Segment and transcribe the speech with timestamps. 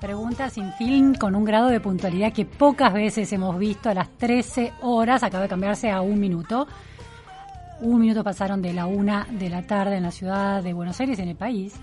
[0.00, 4.08] pregunta sin fin con un grado de puntualidad que pocas veces hemos visto a las
[4.18, 6.66] 13 horas, acaba de cambiarse a un minuto.
[7.80, 11.18] Un minuto pasaron de la una de la tarde en la ciudad de Buenos Aires,
[11.18, 11.74] en el país.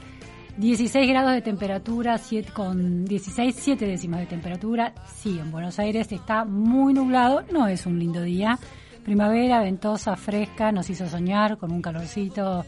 [0.57, 4.93] 16 grados de temperatura, siete- con 16, 7 décimas de temperatura.
[5.15, 8.57] Sí, en Buenos Aires está muy nublado, no es un lindo día.
[9.03, 12.65] Primavera, ventosa, fresca, nos hizo soñar con un calorcito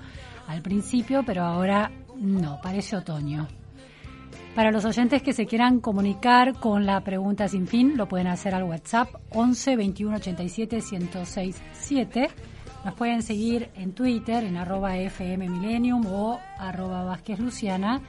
[0.47, 3.47] al principio, pero ahora no, parece otoño.
[4.55, 8.53] Para los oyentes que se quieran comunicar con la pregunta sin fin, lo pueden hacer
[8.53, 12.27] al WhatsApp 11 21 87 1067 7.
[12.85, 17.99] Nos pueden seguir en Twitter en arroba FM Millennium o arroba Vázquez Luciana.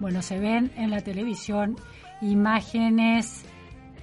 [0.00, 1.76] Bueno, se ven en la televisión
[2.20, 3.44] imágenes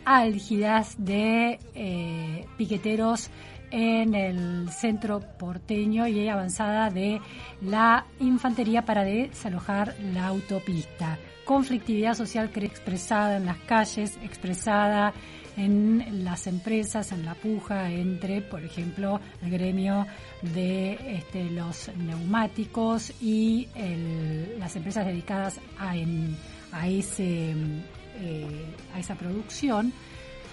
[0.08, 3.30] álgidas de eh, piqueteros
[3.72, 7.20] en el centro porteño y avanzada de
[7.62, 11.20] la infantería para desalojar la autopista.
[11.44, 15.14] Conflictividad social expresada en las calles, expresada
[15.58, 20.06] en las empresas, en la puja entre, por ejemplo, el gremio
[20.42, 23.68] de este, los neumáticos y
[24.58, 27.56] las empresas dedicadas a ese
[28.20, 29.94] eh, a esa producción,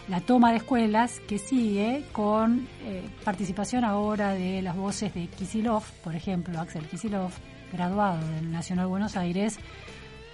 [0.08, 5.82] la toma de escuelas que sigue con eh, participación ahora de las voces de Kisilov,
[6.02, 7.30] por ejemplo, Axel Kisilov,
[7.72, 9.58] graduado del Nacional Buenos Aires,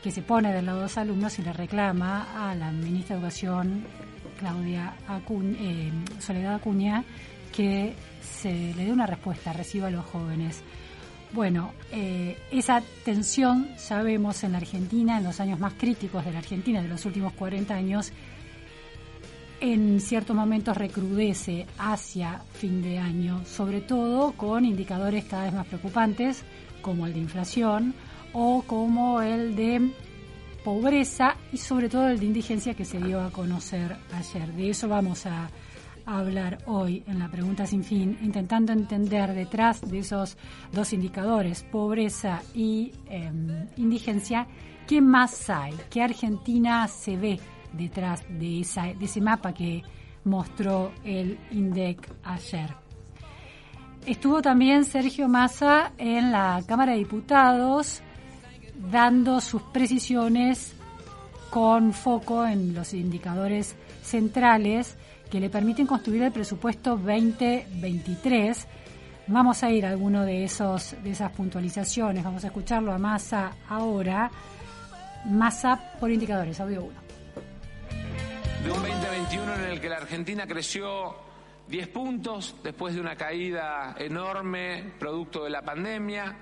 [0.02, 3.20] que se pone del lado de los alumnos y le reclama a la ministra de
[3.20, 3.84] Educación,
[4.38, 7.04] Claudia Acu- eh, Soledad Acuña,
[7.54, 10.62] que se le dé una respuesta, reciba a los jóvenes.
[11.32, 16.38] Bueno, eh, esa tensión, sabemos, en la Argentina, en los años más críticos de la
[16.38, 18.12] Argentina, de los últimos 40 años,
[19.60, 25.66] en ciertos momentos recrudece hacia fin de año, sobre todo con indicadores cada vez más
[25.66, 26.42] preocupantes,
[26.82, 27.94] como el de inflación
[28.32, 29.92] o como el de
[30.64, 34.52] pobreza y sobre todo el de indigencia que se dio a conocer ayer.
[34.54, 35.48] De eso vamos a,
[36.06, 40.36] hablar hoy en la pregunta sin fin, intentando entender detrás de esos
[40.72, 43.30] dos indicadores, pobreza y eh,
[43.76, 44.46] indigencia,
[44.86, 47.40] qué más hay, qué Argentina se ve
[47.72, 48.66] detrás de,
[48.98, 49.82] de ese mapa que
[50.24, 52.74] mostró el INDEC ayer.
[54.06, 58.02] Estuvo también Sergio Massa en la Cámara de Diputados
[58.90, 60.74] dando sus precisiones
[61.50, 64.96] con foco en los indicadores centrales
[65.30, 68.66] que le permiten construir el presupuesto 2023.
[69.26, 73.52] Vamos a ir a alguno de esos de esas puntualizaciones, vamos a escucharlo a Massa
[73.68, 74.30] ahora.
[75.26, 76.92] Massa por indicadores, audio 1.
[78.64, 81.14] de un 2021 en el que la Argentina creció
[81.68, 86.36] 10 puntos después de una caída enorme producto de la pandemia.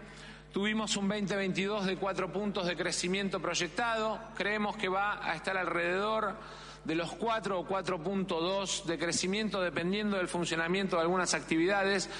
[0.58, 4.18] Tuvimos un 2022 de 4 puntos de crecimiento proyectado.
[4.36, 6.34] Creemos que va a estar alrededor
[6.82, 12.10] de los 4 o 4.2 de crecimiento dependiendo del funcionamiento de algunas actividades.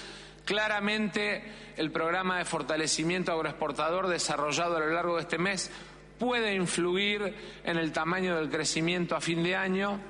[0.45, 1.43] Claramente
[1.77, 5.73] el programa de fortalecimiento agroexportador desarrollado a lo largo de este mes
[6.17, 7.35] puede influir
[7.65, 10.01] en el tamaño del crecimiento a fin de año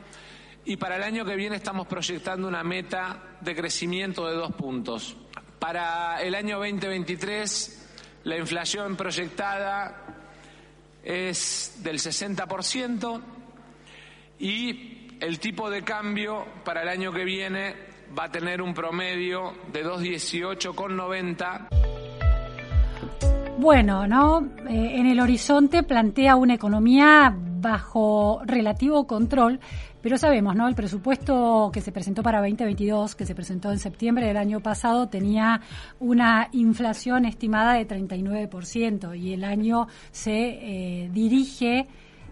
[0.67, 5.17] y para el año que viene estamos proyectando una meta de crecimiento de dos puntos.
[5.59, 7.78] Para el año 2023
[8.29, 10.05] la inflación proyectada
[11.03, 13.23] es del 60%
[14.39, 17.75] y el tipo de cambio para el año que viene
[18.17, 21.88] va a tener un promedio de 218,90.
[23.59, 24.39] Bueno, ¿no?
[24.69, 29.59] Eh, en el horizonte plantea una economía bajo relativo control,
[30.01, 30.69] pero sabemos, ¿no?
[30.69, 35.09] El presupuesto que se presentó para 2022, que se presentó en septiembre del año pasado,
[35.09, 35.61] tenía
[35.99, 41.89] una inflación estimada de 39% y el año se eh, dirige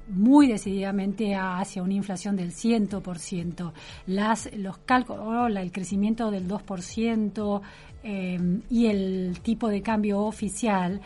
[0.08, 3.72] muy decididamente hacia una inflación del 100%.
[4.06, 7.60] Las, los cálculos, el crecimiento del 2%
[8.08, 8.38] eh,
[8.70, 11.00] y el tipo de cambio oficial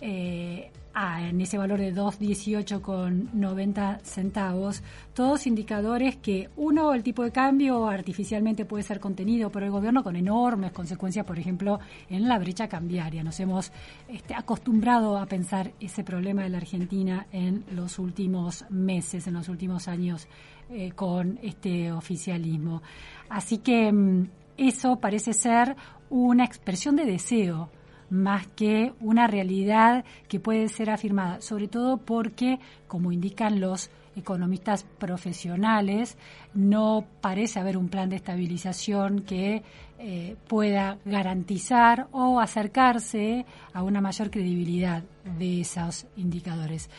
[0.00, 4.82] eh, en ese valor de 2,18 con 90 centavos,
[5.14, 10.02] todos indicadores que uno, el tipo de cambio artificialmente puede ser contenido por el gobierno
[10.02, 11.78] con enormes consecuencias, por ejemplo,
[12.10, 13.22] en la brecha cambiaria.
[13.22, 13.70] Nos hemos
[14.08, 19.48] este, acostumbrado a pensar ese problema de la Argentina en los últimos meses, en los
[19.48, 20.26] últimos años
[20.70, 22.82] eh, con este oficialismo.
[23.28, 25.76] Así que mm, eso parece ser
[26.12, 27.70] una expresión de deseo
[28.10, 34.84] más que una realidad que puede ser afirmada, sobre todo porque, como indican los economistas
[34.98, 36.18] profesionales,
[36.52, 39.62] no parece haber un plan de estabilización que
[39.98, 45.02] eh, pueda garantizar o acercarse a una mayor credibilidad
[45.38, 46.90] de esos indicadores.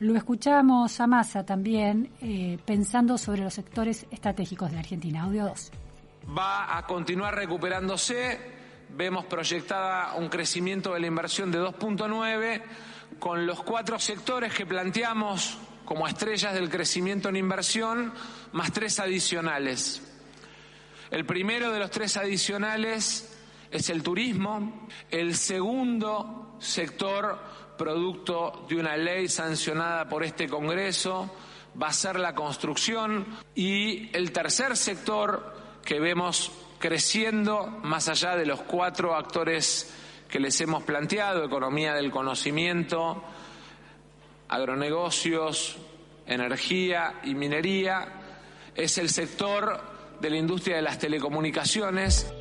[0.00, 5.22] Lo escuchamos a Massa también eh, pensando sobre los sectores estratégicos de Argentina.
[5.22, 5.72] Audio 2.
[6.36, 8.38] Va a continuar recuperándose.
[8.90, 12.62] Vemos proyectada un crecimiento de la inversión de 2.9
[13.18, 18.12] con los cuatro sectores que planteamos como estrellas del crecimiento en inversión,
[18.52, 20.02] más tres adicionales.
[21.10, 23.36] El primero de los tres adicionales
[23.72, 27.40] es el turismo, el segundo sector,
[27.76, 31.34] producto de una ley sancionada por este Congreso,
[31.80, 33.26] va a ser la construcción.
[33.54, 35.59] Y el tercer sector
[35.90, 39.92] que vemos creciendo más allá de los cuatro actores
[40.28, 43.24] que les hemos planteado, economía del conocimiento,
[44.46, 45.78] agronegocios,
[46.28, 48.06] energía y minería,
[48.72, 49.82] es el sector
[50.20, 52.32] de la industria de las telecomunicaciones.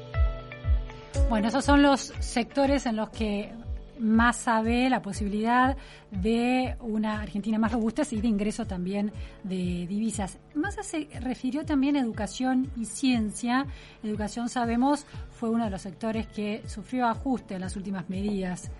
[1.27, 3.51] Bueno, esos son los sectores en los que
[3.99, 5.77] más sabe la posibilidad
[6.11, 9.11] de una Argentina más robusta y de ingreso también
[9.43, 10.37] de divisas.
[10.55, 13.65] Massa se refirió también a educación y ciencia.
[14.03, 18.71] Educación, sabemos, fue uno de los sectores que sufrió ajuste en las últimas medidas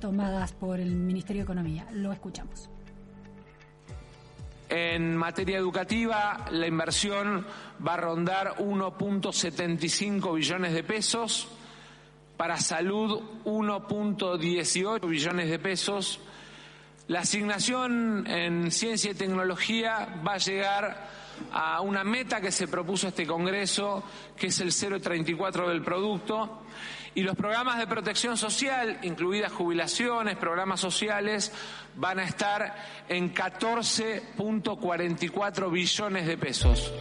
[0.00, 1.86] tomadas por el Ministerio de Economía.
[1.92, 2.68] Lo escuchamos.
[4.68, 7.46] En materia educativa, la inversión
[7.86, 11.48] va a rondar 1.75 billones de pesos
[12.36, 16.20] para salud 1.18 billones de pesos.
[17.06, 21.08] La asignación en ciencia y tecnología va a llegar
[21.52, 24.02] a una meta que se propuso este Congreso,
[24.36, 26.60] que es el 0,34 del producto.
[27.16, 31.52] Y los programas de protección social, incluidas jubilaciones, programas sociales,
[31.94, 32.74] van a estar
[33.08, 36.92] en 14.44 billones de pesos.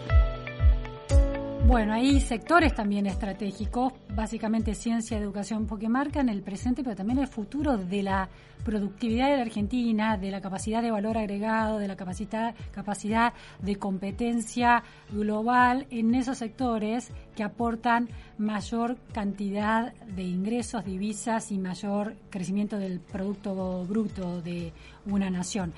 [1.66, 7.28] Bueno, hay sectores también estratégicos, básicamente ciencia, educación, porque marcan el presente, pero también el
[7.28, 8.28] futuro de la
[8.66, 13.32] productividad de la Argentina, de la capacidad de valor agregado, de la capacidad, capacidad
[13.62, 22.16] de competencia global en esos sectores que aportan mayor cantidad de ingresos, divisas y mayor
[22.30, 24.74] crecimiento del Producto Bruto de
[25.06, 25.74] una nación.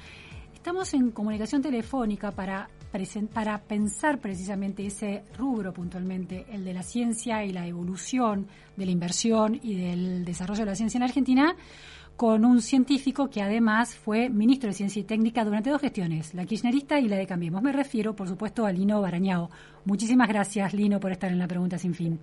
[0.55, 2.69] Estamos en comunicación telefónica para
[3.33, 8.91] para pensar precisamente ese rubro puntualmente, el de la ciencia y la evolución de la
[8.91, 11.55] inversión y del desarrollo de la ciencia en Argentina,
[12.15, 16.45] con un científico que además fue ministro de Ciencia y Técnica durante dos gestiones, la
[16.45, 17.61] kirchnerista y la de Cambiemos.
[17.61, 19.49] Me refiero, por supuesto, a Lino Barañao.
[19.83, 22.19] Muchísimas gracias, Lino, por estar en la pregunta sin fin.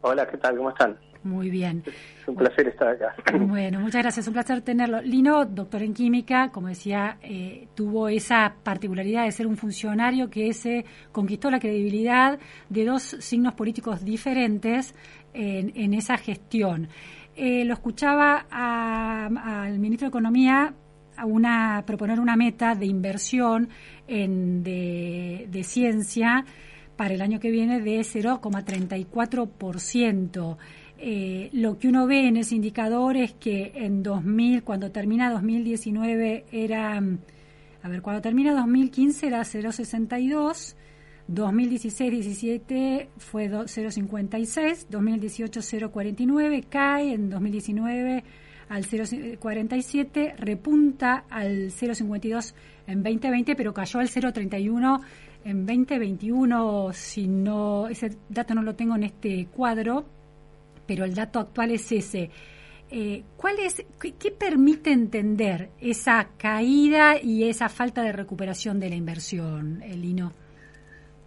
[0.00, 0.56] Hola, ¿qué tal?
[0.56, 0.98] ¿Cómo están?
[1.22, 1.82] Muy bien.
[1.86, 3.14] Es un placer estar acá.
[3.38, 5.02] Bueno, muchas gracias, un placer tenerlo.
[5.02, 10.52] Lino, doctor en química, como decía, eh, tuvo esa particularidad de ser un funcionario que
[10.54, 14.94] se conquistó la credibilidad de dos signos políticos diferentes
[15.34, 16.88] en, esa gestión.
[17.36, 20.74] Eh, lo escuchaba al ministro de Economía
[21.16, 23.68] a una, proponer una meta de inversión
[24.08, 26.46] en, de, de ciencia
[26.96, 30.56] para el año que viene de 0,34%.
[31.02, 36.44] Eh, lo que uno ve en ese indicador es que en 2000, cuando termina 2019
[36.52, 40.76] era, a ver, cuando termina 2015 era 0,62,
[41.26, 48.24] 2016-17 fue 0,56, 2018 0,49, cae en 2019
[48.68, 52.52] al 0,47, repunta al 0,52
[52.86, 55.00] en 2020, pero cayó al 0,31
[55.44, 60.19] en 2021, si no, ese dato no lo tengo en este cuadro,
[60.90, 62.30] pero el dato actual es ese.
[62.90, 68.96] Eh, ¿cuál es, qué, permite entender esa caída y esa falta de recuperación de la
[68.96, 70.32] inversión, Elino?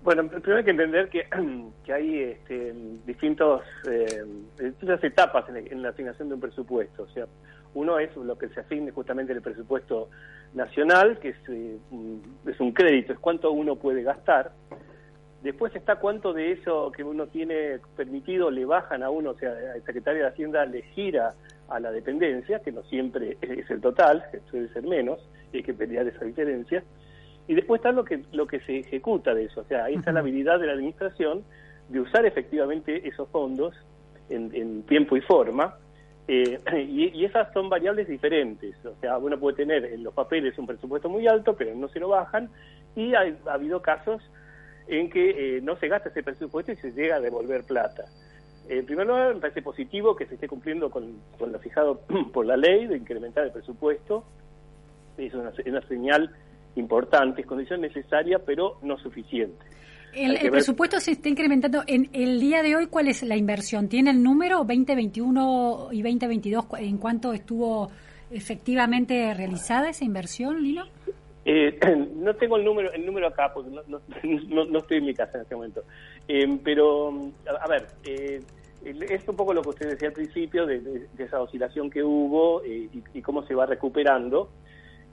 [0.04, 1.10] Bueno, primero hay que entender
[1.86, 2.74] que, hay este,
[3.06, 4.26] distintos, eh,
[4.60, 7.04] distintas etapas en, en, la asignación de un presupuesto.
[7.04, 7.26] O sea,
[7.74, 10.10] uno es lo que se asigne justamente el presupuesto
[10.54, 11.78] nacional, que es, eh,
[12.48, 14.52] es un crédito, es cuánto uno puede gastar.
[15.44, 19.76] Después está cuánto de eso que uno tiene permitido le bajan a uno, o sea,
[19.76, 21.34] el secretario de Hacienda le gira
[21.68, 25.20] a la dependencia, que no siempre es el total, suele ser menos,
[25.52, 26.82] y hay que pelear esa diferencia.
[27.46, 30.14] Y después está lo que, lo que se ejecuta de eso, o sea, ahí está
[30.14, 31.44] la habilidad de la administración
[31.90, 33.76] de usar efectivamente esos fondos
[34.30, 35.76] en, tiempo y forma,
[36.26, 36.58] eh,
[36.88, 41.10] y, esas son variables diferentes, o sea, uno puede tener en los papeles un presupuesto
[41.10, 42.50] muy alto, pero no se lo bajan,
[42.96, 44.22] y ha habido casos
[44.88, 48.06] en que eh, no se gasta ese presupuesto y se llega a devolver plata.
[48.70, 52.02] En primer lugar, me parece positivo que se esté cumpliendo con, lo fijado
[52.34, 54.24] por la ley de incrementar el presupuesto.
[55.18, 55.52] Es una,
[55.88, 56.32] señal
[56.76, 59.64] importante, es condición necesaria, pero no suficiente.
[60.14, 61.84] El, presupuesto se está incrementando.
[61.88, 63.90] En el día de hoy, ¿cuál es la inversión?
[63.90, 67.92] ¿Tiene el número 2021 y 2022 en cuánto estuvo
[68.30, 70.86] efectivamente realizada esa inversión, Lilo?
[71.46, 71.78] Eh,
[72.16, 75.42] no tengo el número el número acá porque no, no, estoy en mi casa en
[75.42, 75.84] este momento.
[76.28, 77.10] Eh, pero,
[77.60, 78.42] a, ver, eh,
[78.84, 82.90] es un poco lo que usted decía al principio de, esa oscilación que hubo y,
[83.14, 84.50] y, cómo se va recuperando.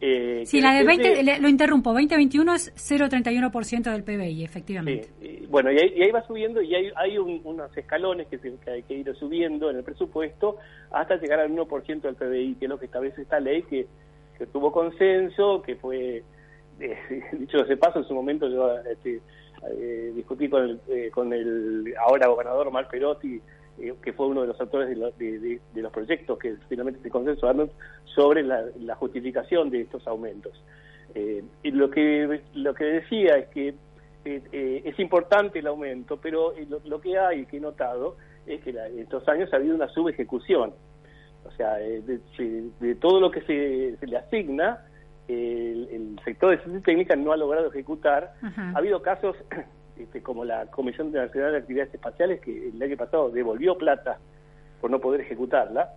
[0.02, 5.10] Eh, sí, la de 20, lo interrumpo, 2021 es 0,31% del PBI, efectivamente.
[5.20, 8.94] Sí, bueno, y ahí, va subiendo y hay, hay unos escalones que, que, hay que
[8.94, 10.56] ir subiendo en el presupuesto
[10.90, 13.86] hasta llegar al 1% del PBI, que es lo que establece esta ley que
[14.40, 16.24] que tuvo consenso, que fue,
[16.80, 16.96] eh,
[17.32, 19.20] dicho de paso, en su momento yo este,
[19.70, 23.40] eh, discutí con el, eh, con el ahora gobernador Mar Perotti,
[24.02, 27.70] que fue uno de los autores de, los proyectos que finalmente se consensuaron
[28.04, 30.52] sobre la, justificación de estos aumentos.
[31.14, 33.74] y lo que, lo que decía es que
[34.22, 36.52] es importante el aumento, pero
[36.84, 38.16] lo, que hay que he notado
[38.46, 40.74] es que en estos años ha habido una subejecución.
[41.44, 44.84] O sea, eh, de, todo lo que se, le asigna,
[45.28, 48.34] el, sector de ciencia técnica no ha logrado ejecutar.
[48.42, 49.36] Ha habido casos
[49.96, 54.18] este, como la Comisión Nacional de Actividades Espaciales que el año pasado devolvió plata
[54.80, 55.92] por no poder ejecutarla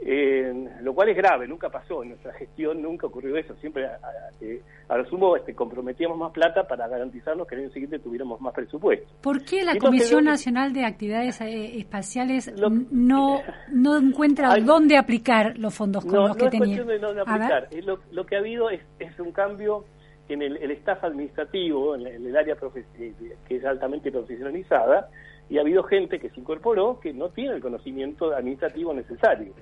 [0.00, 3.98] eh, lo cual es grave, nunca pasó en nuestra gestión, nunca ocurrió eso, siempre a,
[4.40, 8.52] eh, lo sumo este, comprometíamos más plata para garantizarnos que el año siguiente tuviéramos más
[8.54, 9.08] presupuesto.
[9.22, 12.52] ¿Por qué la Comisión Nacional de Actividades eh, Espaciales
[12.90, 13.40] no,
[13.72, 16.76] no encuentra dónde aplicar los fondos con los que tenía?
[16.84, 19.86] No es cuestión de aplicar, lo, lo, que ha habido es, es un cambio
[20.28, 23.12] en el, el staff administrativo, en, el área eh,
[23.48, 25.08] que es altamente profesionalizada,
[25.48, 29.52] y ha habido gente que se incorporó que no tiene el conocimiento administrativo necesario.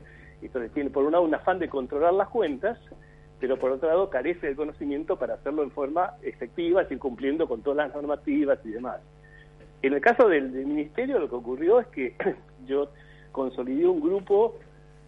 [0.46, 2.78] Entonces tiene por un lado un afán de controlar las cuentas,
[3.40, 7.62] pero por otro lado carece del conocimiento para hacerlo en forma efectiva, es cumpliendo con
[7.62, 9.00] todas las normativas y demás.
[9.82, 12.14] En el caso del, ministerio lo que ocurrió es que
[12.66, 12.88] yo
[13.32, 14.56] consolidé un grupo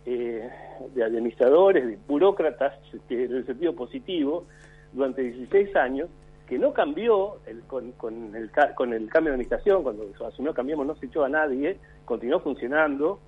[0.05, 0.51] eh,
[0.95, 2.75] de administradores, de burócratas,
[3.09, 4.45] en el sentido positivo,
[4.93, 6.09] durante 16 años,
[6.47, 10.95] que no cambió con, con, el, con el cambio de administración, cuando asumió Cambiamos no
[10.97, 13.19] se echó a nadie, continuó funcionando,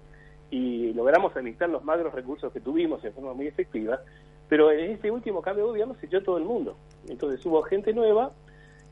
[0.50, 4.00] y logramos administrar los magros recursos que tuvimos en forma muy efectiva,
[4.48, 6.76] pero en este último cambio de gobierno se echó todo el mundo.
[7.08, 8.32] Entonces hubo gente nueva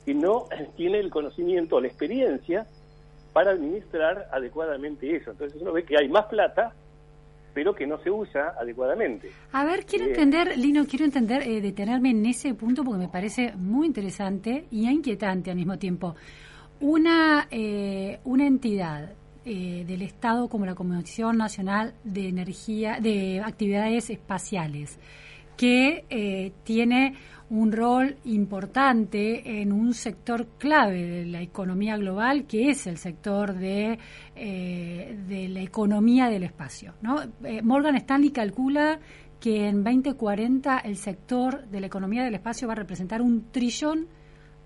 [0.04, 0.46] que no
[0.76, 2.66] tiene el conocimiento o la experiencia
[3.32, 5.30] para administrar adecuadamente eso.
[5.30, 6.75] Entonces uno ve que hay más plata,
[7.52, 9.30] pero que no se usa adecuadamente.
[9.52, 13.08] A ver, quiero eh, entender, Lino, quiero entender, eh, detenerme en ese punto porque me
[13.08, 16.14] parece muy interesante y inquietante al mismo tiempo.
[16.80, 19.14] Una, eh, una entidad
[19.49, 24.99] eh, del Estado como la Comisión Nacional de Energía, de Actividades Espaciales,
[25.57, 27.15] que eh, tiene
[27.49, 33.55] un rol importante en un sector clave de la economía global, que es el sector
[33.55, 34.00] de,
[34.35, 36.95] eh, la economía del espacio.
[37.00, 37.23] ¿no?
[37.62, 38.99] Morgan Stanley calcula
[39.38, 44.09] que en 2040 el sector de la economía del espacio va a representar un trillón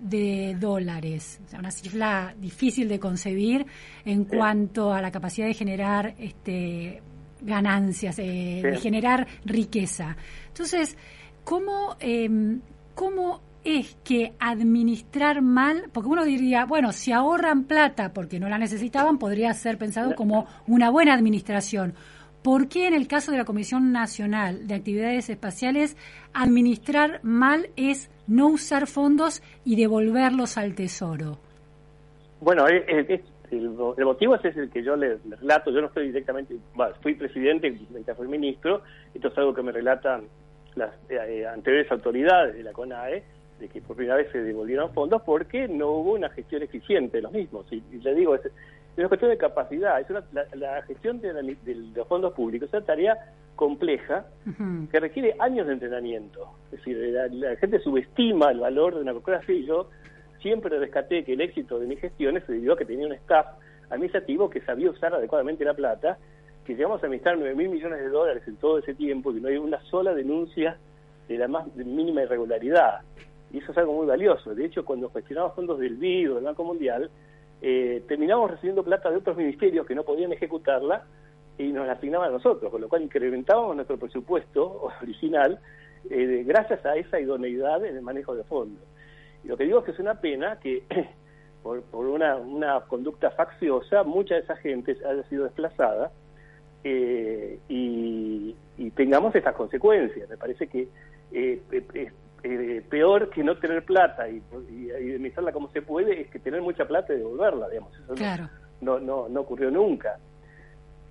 [0.01, 3.67] de dólares, o sea, una cifra difícil de concebir
[4.05, 7.03] en cuanto a la capacidad de generar este,
[7.43, 10.17] ganancias, eh, de generar riqueza.
[10.49, 10.97] Entonces,
[11.45, 12.61] ¿cómo, em,
[12.95, 18.59] ¿cómo es que administrar mal, porque uno diría, bueno, si ahorran plata porque no la
[18.59, 21.95] necesitaban, podría ser pensado como una buena administración.
[22.43, 25.97] ¿Por qué en el caso de la Comisión Nacional de Actividades Espaciales
[26.33, 31.39] administrar mal es no usar fondos y devolverlos al Tesoro?
[32.41, 35.71] Bueno, el, motivo es el que yo le, relato.
[35.71, 36.57] Yo no estoy directamente,
[37.03, 38.83] fui presidente mientras fui ministro.
[39.15, 40.23] Esto es algo que me relatan
[40.77, 43.23] las eh, anteriores autoridades de la CONAE,
[43.59, 47.23] de que por primera vez se devolvieron fondos porque no hubo una gestión eficiente de
[47.23, 47.67] los mismos.
[47.71, 48.43] Y, le digo, es,
[49.01, 50.01] una cuestión de capacidad.
[50.01, 50.09] Es
[50.55, 51.57] la, gestión de,
[51.95, 53.17] los fondos públicos es una tarea
[53.57, 54.27] compleja
[54.91, 56.51] que requiere años de entrenamiento.
[56.67, 56.97] Es decir,
[57.33, 59.53] la, gente subestima el valor de una cosa así.
[59.53, 59.89] Y yo
[60.41, 63.47] siempre rescaté que el éxito de mis gestiones se debió a que tenía un staff
[63.91, 66.19] administrativo que sabía usar adecuadamente la plata,
[66.65, 69.49] que llegamos a administrar 9 mil millones de dólares en todo ese tiempo y no
[69.49, 70.77] hay una sola denuncia
[71.29, 73.01] de la más mínima irregularidad.
[73.53, 74.55] Y eso es algo muy valioso.
[74.55, 77.11] De hecho, cuando gestionamos fondos del BID o del Banco Mundial,
[77.63, 81.05] eh, terminamos recibiendo plata de otros ministerios que no podían ejecutarla
[81.59, 85.61] y nos la asignaban a nosotros, con lo cual incrementábamos nuestro presupuesto original
[86.09, 88.83] eh, gracias a esa idoneidad en el manejo de fondos.
[89.45, 90.85] Y lo que digo es que es una pena que
[91.63, 96.11] por, una, una conducta facciosa mucha de esa gente haya sido desplazada
[96.85, 98.57] eh, y,
[98.95, 100.29] tengamos estas consecuencias.
[100.29, 100.89] Me parece que
[101.33, 106.31] eh, es eh, peor que no tener plata y, y, administrarla como se puede es
[106.31, 107.93] que tener mucha plata y devolverla, digamos.
[107.99, 108.49] Eso claro.
[108.81, 110.19] no, no, no ocurrió nunca.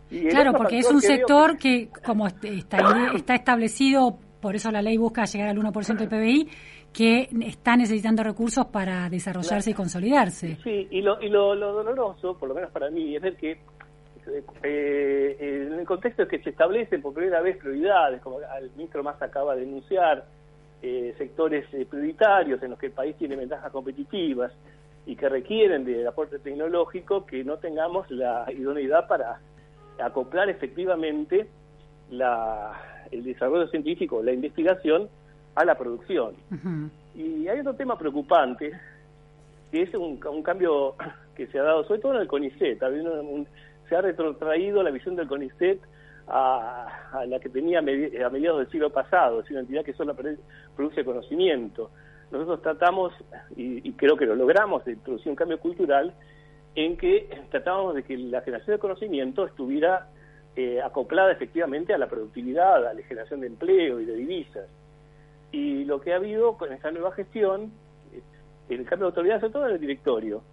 [0.10, 2.80] Y claro, porque es un sector que, como está,
[3.16, 6.50] está establecido, por eso la ley busca llegar al 1% del PBI,
[6.92, 10.58] que está necesitando recursos para desarrollarse y consolidarse.
[10.64, 13.60] Sí, y lo, y lo, lo doloroso, por lo menos para mí, es ver que
[14.64, 19.04] eh, en el contexto es que se establecen por primera vez prioridades, como el ministro
[19.04, 20.26] más acaba de denunciar,
[20.82, 24.52] eh, sectores eh, prioritarios en los que el país tiene ventajas competitivas
[25.06, 29.40] y que requieren del aporte tecnológico, que no tengamos la idoneidad para
[30.00, 31.48] acoplar efectivamente
[32.12, 35.10] la, el desarrollo científico, la investigación,
[35.56, 36.36] a la producción.
[37.16, 38.72] Y hay otro tema preocupante,
[39.72, 40.96] que es un, un, cambio
[41.36, 43.48] que se ha dado, sobre todo en el CONICET, un,
[43.90, 45.80] se ha retrotraído la visión del CONICET
[46.30, 50.16] a, la que tenía a mediados del siglo pasado, es una entidad que solo
[50.76, 51.92] produce conocimiento.
[52.32, 53.14] Nosotros tratamos,
[53.56, 56.14] y, creo que lo logramos, de introducir un cambio cultural
[56.76, 60.08] en que tratábamos de que la generación de conocimiento estuviera
[60.56, 64.70] eh, acoplada efectivamente a la productividad, a la generación de empleo y de divisas.
[65.52, 67.72] Y lo que ha habido con esta nueva gestión,
[68.14, 68.22] eh,
[68.70, 70.44] el cambio de autoridad, sobre todo en el directorio,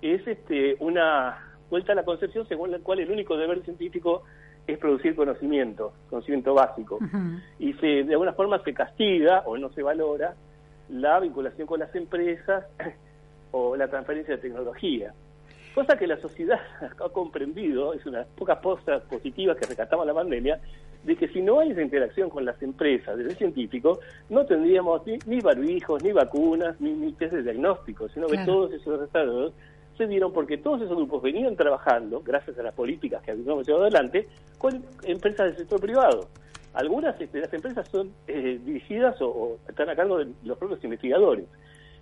[0.00, 4.22] es este, una vuelta a la concepción según la cual el único deber científico
[4.66, 6.98] es producir conocimiento, conocimiento básico.
[7.58, 10.34] Y se, de alguna forma se castiga o no se valora
[10.88, 12.64] la vinculación con las empresas
[13.52, 15.12] o la transferencia de tecnología.
[15.74, 16.58] Cosa que la sociedad
[17.04, 20.60] ha comprendido, es una de las pocas cosas positivas que rescatamos la pandemia,
[21.04, 25.02] de que si no hay esa interacción con las empresas desde el científico, no tendríamos
[25.26, 29.52] ni, barbijos, ni vacunas, ni, ni test de diagnóstico, sino que todos esos resultados
[29.96, 33.84] se dieron porque todos esos grupos venían trabajando, gracias a las políticas que habíamos llevado
[33.84, 34.28] adelante,
[34.58, 36.28] con empresas del sector privado.
[36.74, 41.46] Algunas de las empresas son eh, dirigidas o, están a cargo de los propios investigadores.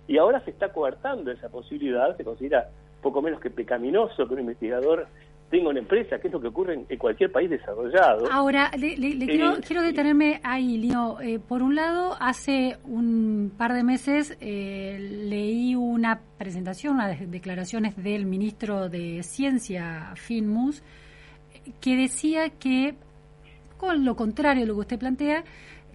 [0.07, 2.69] Y ahora se está coartando esa posibilidad, se considera
[3.01, 5.07] poco menos que pecaminoso que un investigador
[5.49, 8.31] tenga una empresa, que es lo que ocurre en, cualquier país desarrollado.
[8.31, 11.19] Ahora, le, quiero, eh, quiero, detenerme ahí, Lino.
[11.21, 17.95] Eh, por un lado, hace un par de meses eh, leí una presentación, unas declaraciones
[17.95, 20.83] del ministro de Ciencia, Finmus,
[21.79, 22.95] que decía que,
[23.77, 25.43] con lo contrario de lo que usted plantea,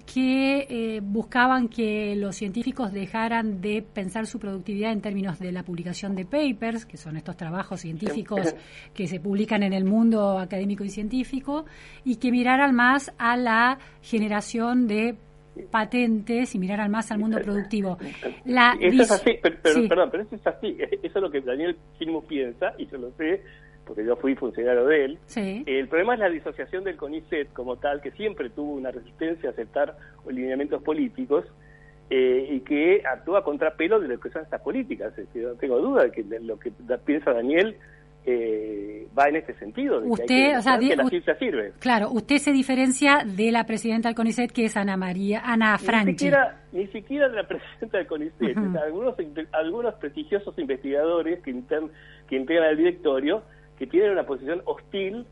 [0.00, 5.62] que eh, buscaban que los científicos dejaran de pensar su productividad en términos de la
[5.62, 8.54] publicación de papers, que son estos trabajos científicos
[8.94, 11.64] que se publican en el mundo académico y científico,
[12.04, 15.16] y que miraran más a la generación de
[15.70, 17.98] patentes y miraran más al mundo productivo.
[18.44, 21.76] La eso es así, pero, perdón, pero eso es así, eso es lo que Daniel
[21.98, 23.42] Filmo piensa, y yo lo sé,
[23.90, 25.18] porque yo fui funcionario de él.
[25.66, 29.52] El problema es la disociación del CONICET como tal, que siempre tuvo una resistencia a
[29.52, 29.96] aceptar
[30.28, 31.44] lineamientos políticos
[32.08, 35.12] eh, y que actúa contra pelo de lo que son estas políticas.
[35.34, 36.70] no tengo duda de que lo que
[37.04, 37.74] piensa Daniel
[38.24, 40.00] eh, va en este sentido.
[40.00, 41.72] De usted, que, o sea, la ciencia sirve.
[41.80, 46.06] Claro, usted se diferencia de la presidenta del CONICET, que es Ana María, Ana Franchi.
[46.06, 48.56] Ni siquiera, ni siquiera de la presidenta del CONICET.
[48.56, 49.16] algunos,
[49.50, 51.60] algunos prestigiosos investigadores que,
[52.28, 53.42] que integran el directorio
[53.80, 55.24] que tienen una posición hostil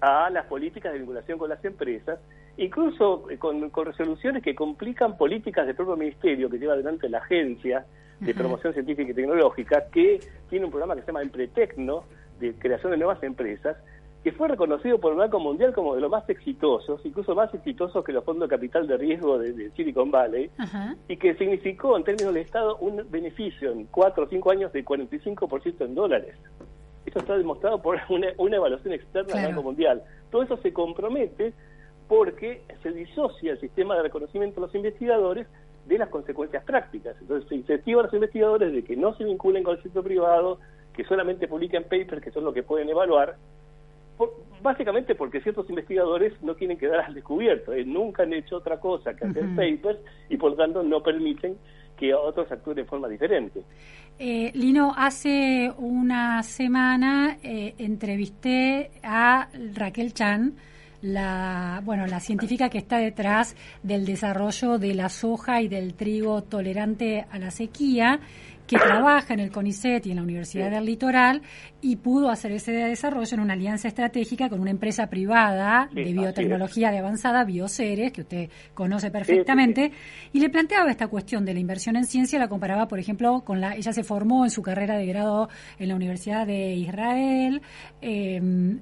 [0.00, 2.20] a las políticas de vinculación con las empresas,
[2.56, 7.84] incluso eh, con, resoluciones que complican políticas del propio ministerio que lleva adelante la agencia
[8.20, 12.04] de promoción científica y tecnológica, que tiene un programa que se llama Empretecno,
[12.38, 13.76] de creación de nuevas empresas,
[14.22, 18.04] que fue reconocido por el Banco Mundial como de los más exitosos, incluso más exitosos
[18.04, 20.48] que los fondos de capital de riesgo de, Silicon Valley,
[21.08, 24.84] y que significó en términos de Estado un beneficio en cuatro o cinco años de
[24.84, 26.36] 45% en dólares.
[27.10, 30.02] Eso está demostrado por una, evaluación externa del Banco Mundial.
[30.30, 31.52] Todo eso se compromete
[32.08, 35.46] porque se disocia el sistema de reconocimiento de los investigadores
[35.86, 37.16] de las consecuencias prácticas.
[37.20, 40.60] Entonces se incentiva a los investigadores de que no se vinculen con el sector privado,
[40.92, 43.36] que solamente publiquen papers que son lo que pueden evaluar,
[44.62, 49.14] básicamente porque ciertos investigadores no quieren quedar al descubierto, eh, nunca han hecho otra cosa
[49.14, 51.56] que hacer papers y por lo tanto no permiten
[52.00, 53.62] que otros actúen de forma diferente.
[54.18, 60.54] Eh, Lino, hace una semana eh, entrevisté a Raquel Chan,
[61.02, 66.42] la, bueno, la científica que está detrás del desarrollo de la soja y del trigo
[66.42, 68.20] tolerante a la sequía,
[68.70, 71.42] que trabaja en el CONICET y en la Universidad del Litoral
[71.80, 76.92] y pudo hacer ese desarrollo en una alianza estratégica con una empresa privada de biotecnología
[76.92, 79.90] de avanzada, Bioceres, que usted conoce perfectamente,
[80.32, 83.60] y le planteaba esta cuestión de la inversión en ciencia, la comparaba, por ejemplo, con
[83.60, 85.48] la, ella se formó en su carrera de grado
[85.80, 87.62] en la Universidad de Israel,
[88.00, 88.78] eh,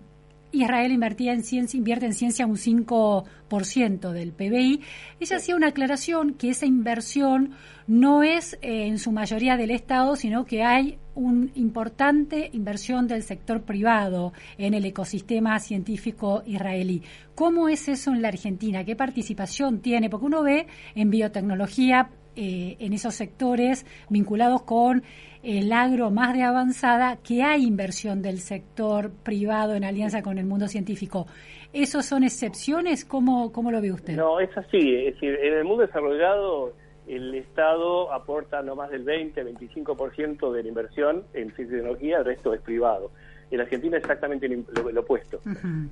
[0.52, 4.80] Israel invertía en ciencia, invierte en ciencia un 5% del PBI.
[5.20, 7.52] Ella hacía una aclaración que esa inversión
[7.88, 13.22] no es eh, en su mayoría del Estado, sino que hay una importante inversión del
[13.22, 17.02] sector privado en el ecosistema científico israelí.
[17.34, 18.84] ¿Cómo es eso en la Argentina?
[18.84, 20.10] ¿Qué participación tiene?
[20.10, 25.02] Porque uno ve en biotecnología, eh, en esos sectores vinculados con
[25.42, 30.44] el agro más de avanzada, que hay inversión del sector privado en alianza con el
[30.44, 31.26] mundo científico.
[31.72, 33.06] ¿Esos son excepciones?
[33.06, 34.14] ¿Cómo, cómo lo ve usted?
[34.14, 34.76] No, es así.
[34.76, 36.74] Es decir, en el mundo desarrollado
[37.08, 42.24] el Estado aporta no más del 20-25% de la inversión en ciencia y tecnología, el
[42.24, 43.10] resto es privado.
[43.50, 45.40] En Argentina es exactamente lo, opuesto.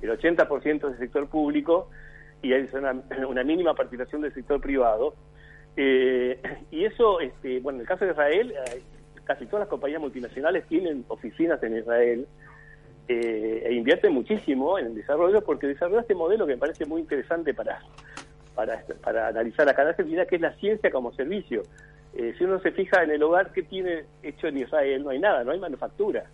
[0.01, 1.89] El 80% es del sector público
[2.41, 5.15] y hay una, una mínima participación del sector privado.
[5.75, 6.39] Eh,
[6.71, 8.53] y eso, este, bueno, en el caso de Israel,
[9.23, 12.27] casi todas las compañías multinacionales tienen oficinas en Israel
[13.07, 17.01] eh, e invierten muchísimo en el desarrollo porque desarrolla este modelo que me parece muy
[17.01, 17.79] interesante para,
[18.57, 21.61] para, para analizar acá en Argentina, que es la ciencia como servicio.
[22.15, 25.19] Eh, si uno se fija en el hogar que tiene hecho en Israel, no hay
[25.19, 26.25] nada, no hay manufactura.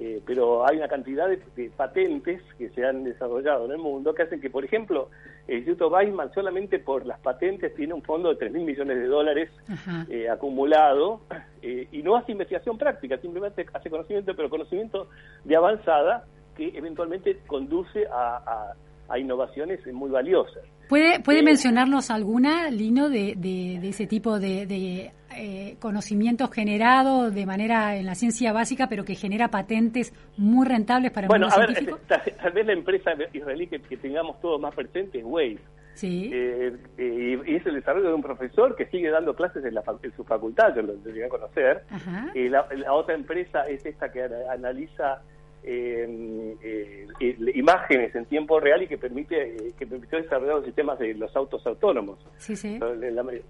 [0.00, 4.22] Eh, pero hay una cantidad de, patentes que se han desarrollado en el mundo que
[4.22, 5.08] hacen que, por ejemplo,
[5.46, 9.06] el Instituto Weizmann solamente por las patentes tiene un fondo de 3 mil millones de
[9.06, 9.50] dólares
[10.10, 11.20] eh, acumulado
[11.62, 15.08] eh, y no hace investigación práctica, simplemente hace conocimiento, pero conocimiento
[15.44, 16.24] de avanzada
[16.56, 18.74] que eventualmente conduce a,
[19.08, 20.64] a innovaciones muy valiosas.
[20.88, 27.46] ¿Puede, puede mencionarnos alguna, Lino, de, de, ese tipo de, de eh, conocimiento generado de
[27.46, 31.62] manera en la ciencia básica, pero que genera patentes muy rentables para el bueno, mundo
[31.62, 35.58] a Ver, tal, vez la empresa israelí que, tengamos todos más presente es Waze.
[35.94, 36.30] Sí.
[36.32, 39.82] Eh, eh, y es el desarrollo de un profesor que sigue dando clases en, la,
[40.02, 41.82] en su facultad, yo lo llegué a conocer.
[42.34, 45.22] y la, la, otra empresa es esta que analiza
[45.66, 47.06] eh, eh,
[47.54, 51.34] imágenes en tiempo real y que permite eh, que permitió desarrollar los sistemas de los
[51.34, 52.18] autos autónomos.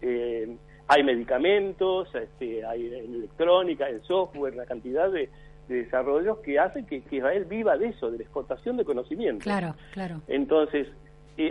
[0.00, 5.28] Eh, hay medicamentos, este, hay electrónica, el software, la cantidad de,
[5.68, 9.42] desarrollos que hacen que, Israel viva de eso, de la exportación de conocimiento.
[9.42, 10.20] Claro, claro.
[10.28, 10.88] Entonces,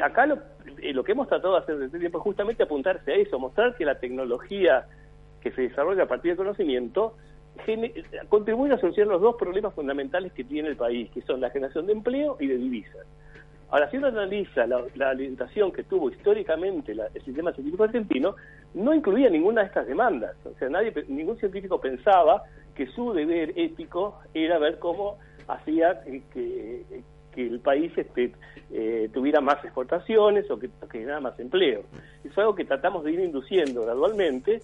[0.04, 0.38] acá lo,
[0.93, 3.86] lo que hemos tratado de hacer desde tiempo es justamente apuntarse a eso, mostrar que
[3.86, 4.86] la tecnología
[5.41, 7.15] que se desarrolla a partir del conocimiento
[8.30, 11.86] contribuye a solucionar los dos problemas fundamentales que tiene el país, que son la generación
[11.86, 13.06] de empleo y de divisas.
[13.70, 18.36] Ahora, si uno analiza la, la orientación que tuvo históricamente el sistema científico argentino,
[18.76, 20.36] no incluía ninguna de estas demandas.
[20.46, 22.44] O sea, nadie, ningún científico pensaba
[22.76, 26.02] que su deber ético era ver cómo hacía
[26.34, 27.04] que,
[27.36, 28.32] el país este,
[28.72, 31.82] eh, tuviera más exportaciones o que, generara más empleo.
[32.24, 34.62] Es algo que tratamos de ir induciendo gradualmente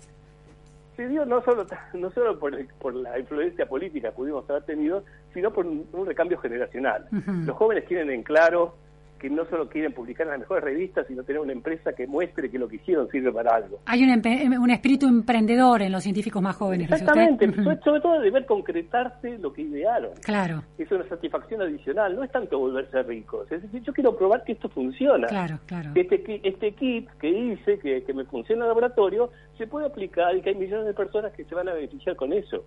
[1.00, 5.06] se dio no solo no solo por, por la influencia política que pudimos haber tenido,
[5.34, 7.08] sino por un, recambio generacional.
[7.46, 8.76] Los jóvenes tienen en claro
[9.20, 12.50] que no solo quieren publicar en las mejores revistas, sino tener una empresa que muestre
[12.50, 13.80] que lo que hicieron sirve para algo.
[13.86, 16.90] Hay un, un espíritu emprendedor en los científicos más jóvenes.
[16.92, 17.52] Exactamente,
[17.84, 20.12] sobre todo de ver concretarse lo que idearon.
[20.24, 20.64] Claro.
[20.78, 24.54] Es una satisfacción adicional, no es tanto volverse ricos, es decir, yo quiero probar que
[24.54, 25.28] esto funciona.
[25.28, 25.92] Claro, claro.
[25.96, 30.36] Este, este kit que hice, que, que me funciona en el laboratorio, se puede aplicar
[30.36, 32.64] y que hay millones de personas que se van a beneficiar con eso.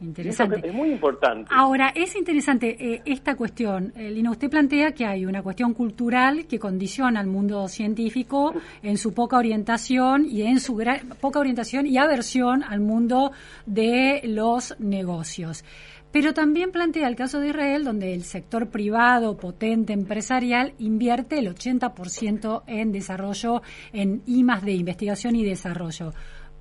[0.00, 0.66] Interesante.
[0.66, 1.50] Es muy importante.
[1.54, 3.92] Ahora, es interesante eh, esta cuestión.
[3.96, 8.52] Eh, Lina, usted plantea que hay una cuestión cultural que condiciona al mundo científico
[8.82, 10.76] en su poca orientación y en su
[11.20, 13.32] poca orientación y aversión al mundo
[13.66, 15.64] de los negocios.
[16.14, 21.52] Pero también plantea el caso de Israel, donde el sector privado, potente, empresarial, invierte el
[21.52, 26.12] 80% en desarrollo, en I de investigación y desarrollo.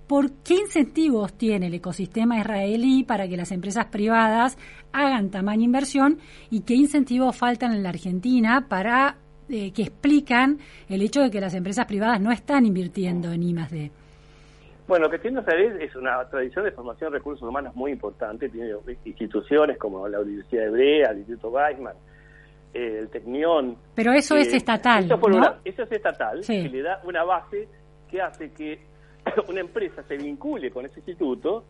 [0.08, 4.58] ¿Por qué incentivos tiene el ecosistema israelí para que las empresas privadas
[4.92, 9.18] hagan tamaña inversión y qué incentivos faltan en la Argentina para
[9.50, 13.92] eh, que explican el hecho de que las empresas privadas no están invirtiendo en I+D?
[14.88, 18.50] Bueno, lo que tiene Israel es una tradición de formación de recursos humanos muy importante.
[18.50, 18.74] Tiene
[19.06, 21.96] instituciones como la Universidad Hebrea, el Instituto Weizmann,
[22.74, 23.78] eh, el Tecnión.
[23.96, 25.06] Pero eso es estatal.
[25.06, 25.56] Eso, ¿no?
[25.63, 27.70] eso es estatal, que le da una base
[28.10, 28.92] que hace que
[29.47, 31.63] una empresa se vincule con ese instituto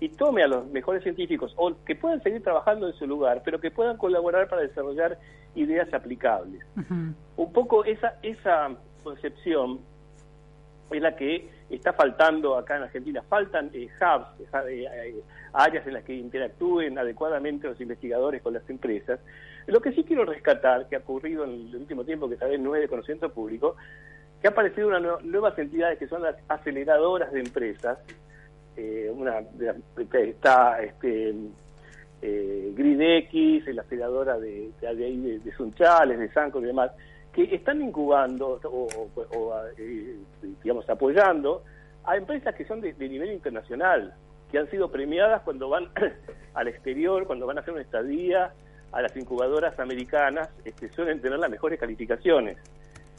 [0.00, 3.60] y tome a los mejores científicos o que puedan seguir trabajando en su lugar, pero
[3.60, 5.18] que puedan colaborar para desarrollar
[5.54, 6.62] ideas aplicables.
[7.36, 9.80] Un poco esa, esa concepción
[10.90, 13.22] es la que está faltando acá en Argentina.
[13.28, 18.68] Faltan eh, hubs, eh, eh, áreas en las que interactúen adecuadamente los investigadores con las
[18.68, 19.18] empresas.
[19.66, 22.60] Lo que sí quiero rescatar, que ha ocurrido en el último tiempo, que tal vez
[22.60, 23.76] no es de conocimiento público,
[24.46, 27.98] que ha aparecido una nuevas entidades que son las aceleradoras de empresas.
[29.10, 29.40] una
[30.12, 31.34] está este,
[32.22, 32.72] eh,
[33.72, 36.92] la aceleradora de, de, de, Sunchales, de Sanco y demás,
[37.32, 40.16] que están incubando o, eh,
[40.62, 41.64] digamos, apoyando
[42.04, 44.14] a empresas que son de, nivel internacional,
[44.52, 45.88] que han sido premiadas cuando van
[46.54, 48.52] al exterior, cuando van a hacer una estadía,
[48.92, 52.58] a las incubadoras americanas, este, suelen tener las mejores calificaciones.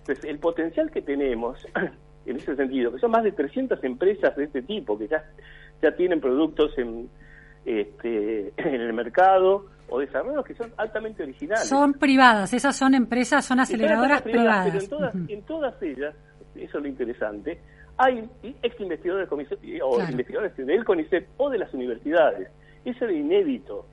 [0.08, 1.66] Entonces, el potencial que tenemos
[2.26, 5.24] en ese sentido, que son más de 300 empresas de este tipo, que ya,
[5.82, 7.10] ya tienen productos en,
[7.66, 11.68] este, en el mercado o desarrollos que son altamente originales.
[11.68, 16.16] Son privadas, esas son empresas, son aceleradoras privadas, Pero en todas, en todas ellas,
[16.56, 17.60] eso es lo interesante,
[17.98, 18.30] hay
[18.64, 22.50] ex investigadores o investigadores del CONICET o de las universidades.
[22.86, 23.88] Eso era inédito.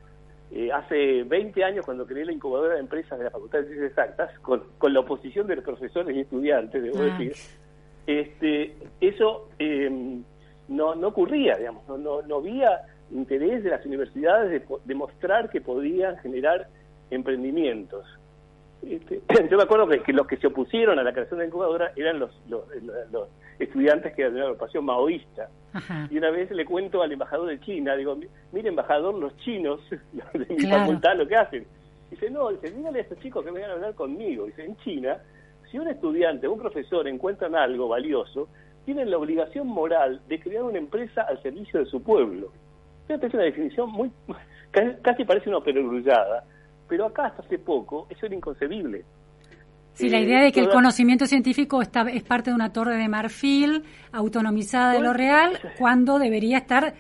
[0.56, 3.90] Eh, hace 20 años, cuando creé la incubadora de empresas de la Facultad de Ciencias
[3.90, 7.06] Exactas, con, con la oposición de los profesores y estudiantes, debo ah.
[7.06, 7.32] decir,
[8.06, 9.90] este, eso eh,
[10.68, 15.60] no, no ocurría, digamos, no, no, no había interés de las universidades de demostrar que
[15.60, 16.68] podían generar
[17.10, 18.06] emprendimientos.
[18.88, 21.92] Este, yo me acuerdo que, los que se opusieron a la creación de la incubadora
[21.96, 22.62] eran los, los,
[23.58, 25.48] estudiantes que eran de la agrupación maoísta.
[26.10, 28.16] Y una vez le cuento al embajador de China, digo,
[28.52, 31.66] mire embajador, los chinos de mi facultad lo que hacen.
[32.10, 34.46] Dice, no, dice, dígale a estos chicos que vengan a hablar conmigo.
[34.46, 35.18] Dice, en China,
[35.70, 38.48] si un estudiante o un profesor encuentran algo valioso,
[38.84, 42.52] tienen la obligación moral de crear una empresa al servicio de su pueblo.
[43.06, 44.12] Fíjate, es una definición muy,
[45.02, 46.44] casi parece una perogrullada,
[46.88, 49.04] pero acá hasta hace poco eso era inconcebible.
[49.94, 53.08] Sí, la idea de que el conocimiento científico está, es parte de una torre de
[53.08, 56.94] marfil autonomizada de lo real, cuando debería estar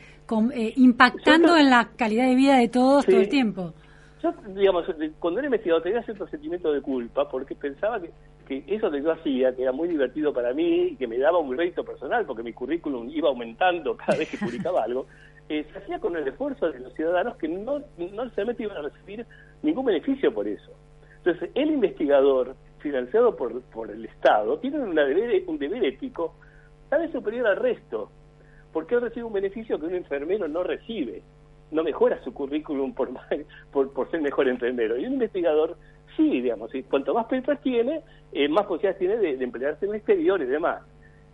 [0.54, 3.74] eh, impactando en la calidad de vida de todos todo el tiempo.
[4.22, 4.86] Yo, digamos,
[5.18, 8.10] cuando era investigador tenía cierto sentimiento de culpa porque pensaba que,
[8.46, 11.38] que eso que yo hacía, que era muy divertido para mí y que me daba
[11.38, 15.06] un rédito personal porque mi currículum iba aumentando cada vez que publicaba algo,
[15.48, 18.82] eh, se hacía con el esfuerzo de los ciudadanos que no, no necesariamente iban a
[18.82, 19.26] recibir
[19.62, 20.70] ningún beneficio por eso.
[21.18, 22.54] Entonces, el investigador,
[22.84, 26.34] financiado por, por el Estado, tiene una deber, un deber ético
[26.90, 28.10] tal vez superior al resto,
[28.72, 31.22] porque él recibe un beneficio que un enfermero no recibe.
[31.70, 33.08] No mejora su currículum por,
[33.72, 34.98] por, por ser mejor enfermero.
[34.98, 35.76] Y un investigador,
[36.16, 39.96] sí, digamos, y cuanto más papers tiene, eh, más posibilidades tiene de, emplearse en el
[39.96, 40.82] exterior y demás.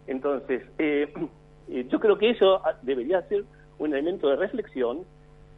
[0.07, 1.13] Entonces, eh,
[1.89, 3.45] yo creo que eso debería ser
[3.79, 5.05] un elemento de reflexión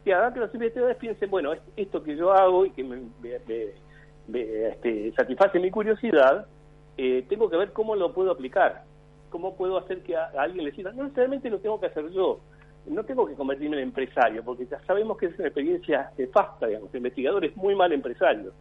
[0.03, 2.97] que haga que los investigadores piensen, bueno, esto que yo hago y que me,
[4.31, 6.47] este, satisface mi curiosidad,
[6.97, 8.83] eh, tengo que ver cómo lo puedo aplicar,
[9.29, 10.91] cómo puedo hacer que a, alguien le sirva.
[10.91, 12.39] No necesariamente lo tengo que hacer yo,
[12.87, 16.89] no tengo que convertirme en empresario, porque ya sabemos que es una experiencia nefasta, digamos,
[16.91, 18.53] el investigador es muy mal empresario.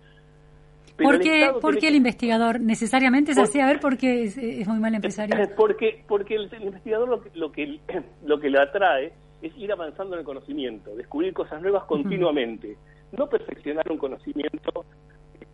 [0.97, 3.59] ¿Por qué, el, investigador necesariamente es así?
[3.61, 5.35] A ver, ¿por qué es, muy mal empresario?
[5.57, 7.81] Porque, porque el, investigador lo que, lo, que,
[8.25, 12.77] lo que le atrae es ir avanzando en el conocimiento, descubrir cosas nuevas continuamente,
[13.17, 14.85] no perfeccionar un conocimiento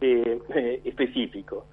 [0.01, 1.67] eh, eh, específico.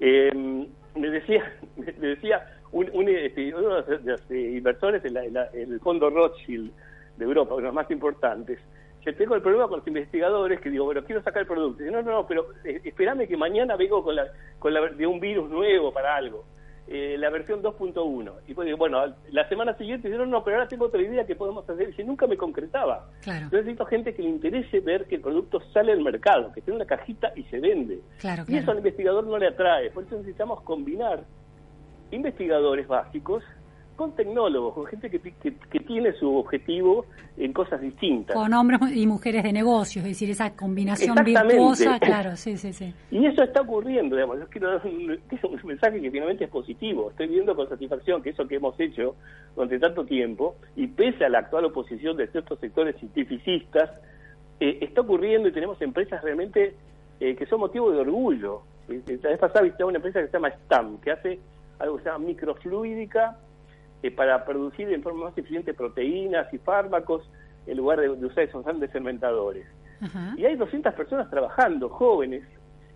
[0.00, 6.70] Eh, me decía, me decía un, este, uno de los, inversores en, el fondo Rothschild
[7.16, 8.58] de Europa, uno de los más importantes,
[9.02, 11.82] que tengo el problema con los investigadores que digo, bueno, quiero sacar el producto.
[11.82, 14.26] Dice, no, no, no, pero espérame que mañana vengo con la,
[14.58, 16.44] con la de un virus nuevo para algo.
[16.90, 18.32] Eh, la versión 2.1.
[18.46, 21.68] Y pues, bueno, la semana siguiente dijeron, no, pero ahora tengo otra idea que podemos
[21.68, 21.94] hacer.
[21.98, 23.10] Y nunca me concretaba.
[23.26, 26.76] Yo necesito gente que le interese ver que el producto sale al mercado, que tiene
[26.76, 28.00] una cajita y se vende.
[28.48, 29.90] y eso al investigador no le atrae.
[29.90, 31.24] Por eso necesitamos combinar
[32.10, 33.44] investigadores básicos
[33.98, 37.04] con tecnólogos, con gente que, que, tiene su objetivo
[37.36, 38.36] en cosas distintas.
[38.36, 42.94] Con hombres y mujeres de negocios, es decir, esa combinación virtuosa, claro, sí, sí, sí.
[43.10, 45.18] Y eso está ocurriendo, digamos, yo quiero dar un,
[45.64, 47.10] mensaje que finalmente es positivo.
[47.10, 49.16] Estoy viendo con satisfacción que eso que hemos hecho
[49.56, 53.90] durante tanto tiempo, y pese a la actual oposición de ciertos sectores cientificistas,
[54.60, 56.76] eh, está ocurriendo y tenemos empresas realmente
[57.18, 58.62] eh, que son motivo de orgullo.
[58.88, 61.40] Eh, la vez pasada visité una empresa que se llama STAM, que hace
[61.80, 63.36] algo que se llama microfluídica
[64.02, 67.28] eh, para producir en forma más eficiente proteínas y fármacos
[67.66, 69.66] en lugar de, usar esos grandes fermentadores.
[70.36, 72.44] Y hay 200 personas trabajando, jóvenes,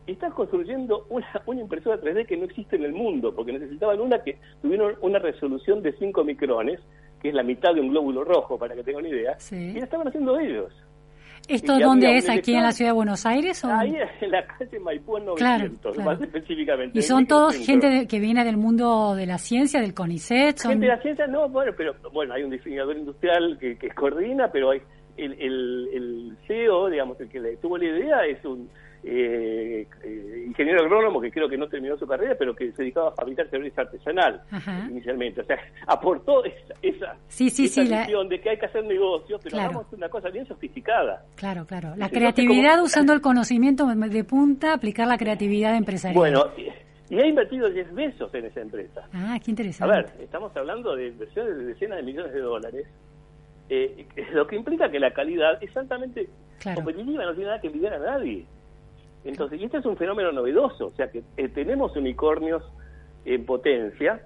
[0.06, 4.00] y están construyendo una, una impresora 3D que no existe en el mundo, porque necesitaban
[4.00, 6.80] una que tuviera una resolución de 5 micrones,
[7.20, 9.56] que es la mitad de un glóbulo rojo, para que tengan una idea, Sí.
[9.56, 10.72] y la estaban haciendo ellos.
[11.48, 12.28] ¿Esto dónde es?
[12.28, 13.64] ¿Aquí en la ciudad de Buenos Aires?
[13.64, 13.68] O?
[13.72, 15.36] Ahí en la calle Maipú en 900,
[15.80, 16.10] Claro, claro.
[16.10, 16.98] más específicamente.
[16.98, 17.66] ¿Y son todos 1500.
[17.90, 20.58] gente de- que viene del mundo de la ciencia, del CONICET?
[20.58, 20.70] Son...
[20.72, 24.48] Gente de la ciencia, no, bueno, pero bueno, hay un diseñador industrial que, que coordina,
[24.52, 24.80] pero hay
[25.16, 28.68] el, el, el CEO, digamos, el que le tuvo la idea es un
[29.04, 33.08] eh, eh, ingeniero agrónomo que creo que no terminó su carrera, pero que se dedicaba
[33.08, 34.86] a fabricar cerveza artesanal Ajá.
[34.90, 35.40] inicialmente.
[35.40, 38.84] O sea, aportó esa, esa, Sí, sí, esa sí, la- de que hay que hacer
[38.84, 39.70] negocios, pero Claro.
[39.70, 41.24] hagamos una cosa bien sofisticada.
[41.36, 41.94] Claro, claro.
[41.96, 46.16] La creatividad ¿cómo- usando el conocimiento de punta, aplicar la creatividad empresarial.
[46.18, 49.02] Bueno, y, y ha invertido 10 besos en esa empresa.
[49.12, 49.94] Ah, qué A interesante.
[49.96, 52.86] ver, estamos hablando de inversiones de decenas de millones de dólares,
[53.68, 56.28] eh, lo que implica que la calidad es altamente
[56.60, 56.76] Claro.
[56.84, 58.44] competitiva, no tiene nada que envidiar a nadie.
[59.24, 62.62] Entonces, y este es un fenómeno novedoso, o sea que eh, tenemos unicornios
[63.24, 64.20] en potencia.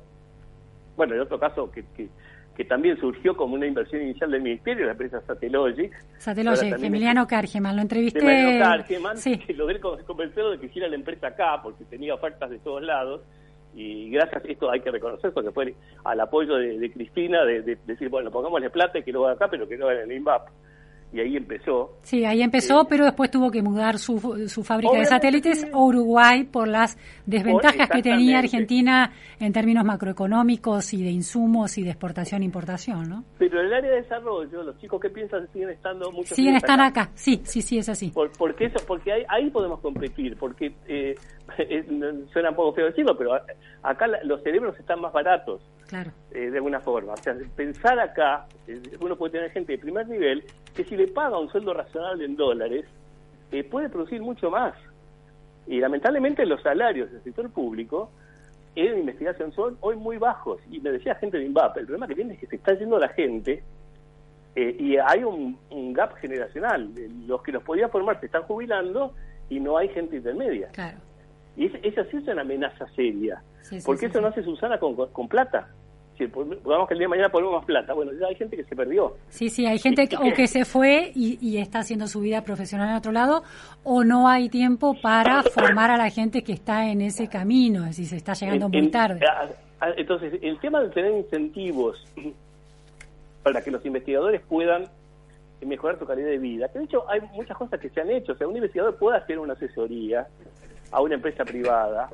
[0.97, 2.09] Bueno, en otro caso que, que,
[2.57, 5.93] que también surgió como una inversión inicial del Ministerio, la empresa Satellogic.
[6.19, 8.21] Satellogic, Emiliano Cargeman, lo entrevisté.
[8.21, 11.85] de Mariano Cargeman, Sí, que logré con- convencerlo de que hiciera la empresa acá, porque
[11.85, 13.21] tenía ofertas de todos lados,
[13.75, 17.61] y gracias a esto hay que reconocer, porque fue al apoyo de, de Cristina, de,
[17.61, 20.11] de decir, bueno, pongámosle plata y que lo haga acá, pero que no haga en
[20.11, 20.49] el INVAP.
[21.13, 21.99] Y ahí empezó.
[22.03, 26.45] sí, ahí empezó, pero después tuvo que mudar su, su fábrica de satélites a Uruguay
[26.45, 28.39] por las desventajas que tenía.
[28.39, 33.25] Argentina en términos macroeconómicos y de insumos y de exportación-importación, ¿no?
[33.39, 36.81] Pero en el área de desarrollo, los chicos que piensan siguen estando muchos Siguen están
[36.81, 38.11] acá, sí, sí, sí, es así.
[38.11, 41.15] Por, porque eso, porque ahí, ahí podemos competir, porque eh,
[42.33, 43.39] suena un poco feo decirlo, pero
[43.83, 45.61] acá los cerebros están más baratos.
[45.87, 46.11] Claro.
[46.33, 47.13] eh, de alguna forma.
[47.13, 50.43] O sea, pensar acá, eh, uno puede tener gente de primer nivel
[50.75, 52.87] que si le paga un sueldo razonable en dólares,
[53.53, 54.75] eh, puede producir mucho más.
[55.69, 58.11] Y lamentablemente los salarios del sector público
[58.75, 60.61] en investigación son hoy muy bajos.
[60.71, 62.99] Y me decía gente de INVAP, el problema que tiene es que se está yendo
[62.99, 63.63] la gente
[64.55, 66.91] eh, y hay un, un gap generacional.
[66.97, 69.15] Eh, Los que los podían formar se están jubilando
[69.49, 70.69] y no hay gente intermedia.
[70.73, 70.99] Claro.
[71.57, 73.43] Y es- esa sí es una amenaza seria.
[73.63, 74.23] Sí, porque sí, eso sí.
[74.23, 75.69] no hace Susana con, con, con plata.
[76.19, 77.93] Si digamos que el día de mañana ponemos más plata.
[77.93, 79.17] Bueno, ya hay gente que se perdió.
[79.29, 82.43] Sí, sí, hay gente que, o que se fue y, y está haciendo su vida
[82.43, 83.43] profesional en otro lado,
[83.85, 87.89] o no hay tiempo para formar a la gente que está en ese camino, es
[87.99, 89.21] decir, se está llegando En- muy tarde.
[89.99, 92.03] entonces, el tema de tener incentivos
[93.43, 94.85] para que los investigadores puedan
[95.65, 98.33] mejorar su calidad de vida, que de hecho hay muchas cosas que se han hecho.
[98.33, 100.27] O sea, un investigador puede hacer una asesoría
[100.91, 102.09] a una empresa privada,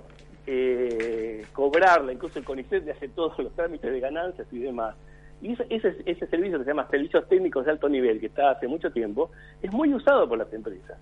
[0.46, 4.94] eh, cobrarla, incluso el CONICET le hace todos los trámites de ganancias y demás.
[5.40, 8.50] Y ese, ese, ese servicio que se llama servicios técnicos de alto nivel, que está
[8.50, 9.30] hace mucho tiempo,
[9.60, 10.98] es muy usado por las empresas.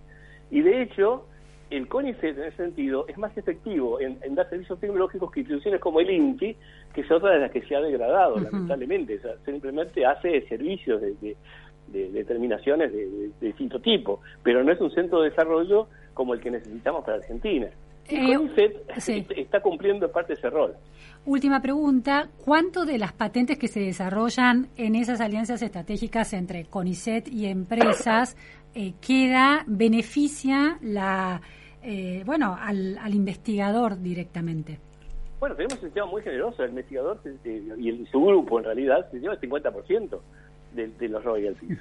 [0.51, 1.27] Y de hecho,
[1.71, 5.81] el CONICET en ese sentido es más efectivo en, en dar servicios tecnológicos que instituciones
[5.81, 6.57] como el INTI,
[6.93, 9.17] que es otra de las que se ha degradado, lamentablemente.
[9.19, 11.37] O sea, simplemente hace servicios de, de-
[11.89, 16.35] de determinaciones de, de- de distinto tipo, pero no es un centro de desarrollo como
[16.35, 17.69] el que necesitamos para Argentina.
[18.09, 19.27] Y Eh, CONICET sí.
[19.37, 20.75] está cumpliendo en parte ese rol.
[21.27, 27.29] Última pregunta, ¿cuánto de las patentes que se desarrollan en esas alianzas estratégicas entre CONICET
[27.29, 28.37] y empresas
[28.75, 31.41] eh, queda, beneficia la,
[31.83, 34.79] eh, bueno, al, al investigador directamente?
[35.39, 36.63] Bueno, tenemos un sistema muy generoso.
[36.65, 37.37] El investigador se-
[37.79, 40.21] y el- su grupo, en realidad, se lleva el 50%
[40.75, 41.79] de, de los royalties.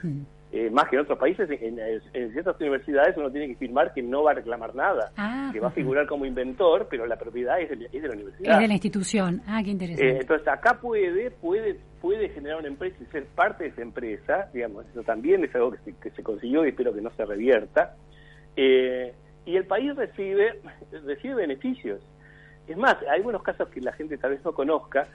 [0.51, 3.93] Eh, más que en otros países, en, en- en ciertas universidades uno tiene que firmar
[3.93, 7.17] que no va a reclamar nada, Ah, que va a figurar como inventor, pero la
[7.17, 8.59] propiedad es de, es de la Es universidad.
[8.59, 9.41] de la institución.
[9.45, 10.17] Ah, qué Eh, interesante.
[10.21, 14.87] entonces acá puede, puede, puede generar una empresa y ser parte de esa empresa, digamos,
[14.87, 17.95] eso también es algo que se, que se consiguió y espero que no se revierta.
[18.55, 19.13] Eh,
[19.45, 20.61] y el país recibe,
[21.05, 22.01] recibe beneficios.
[22.67, 25.07] Es más, hay algunos casos que la gente tal vez no conozca,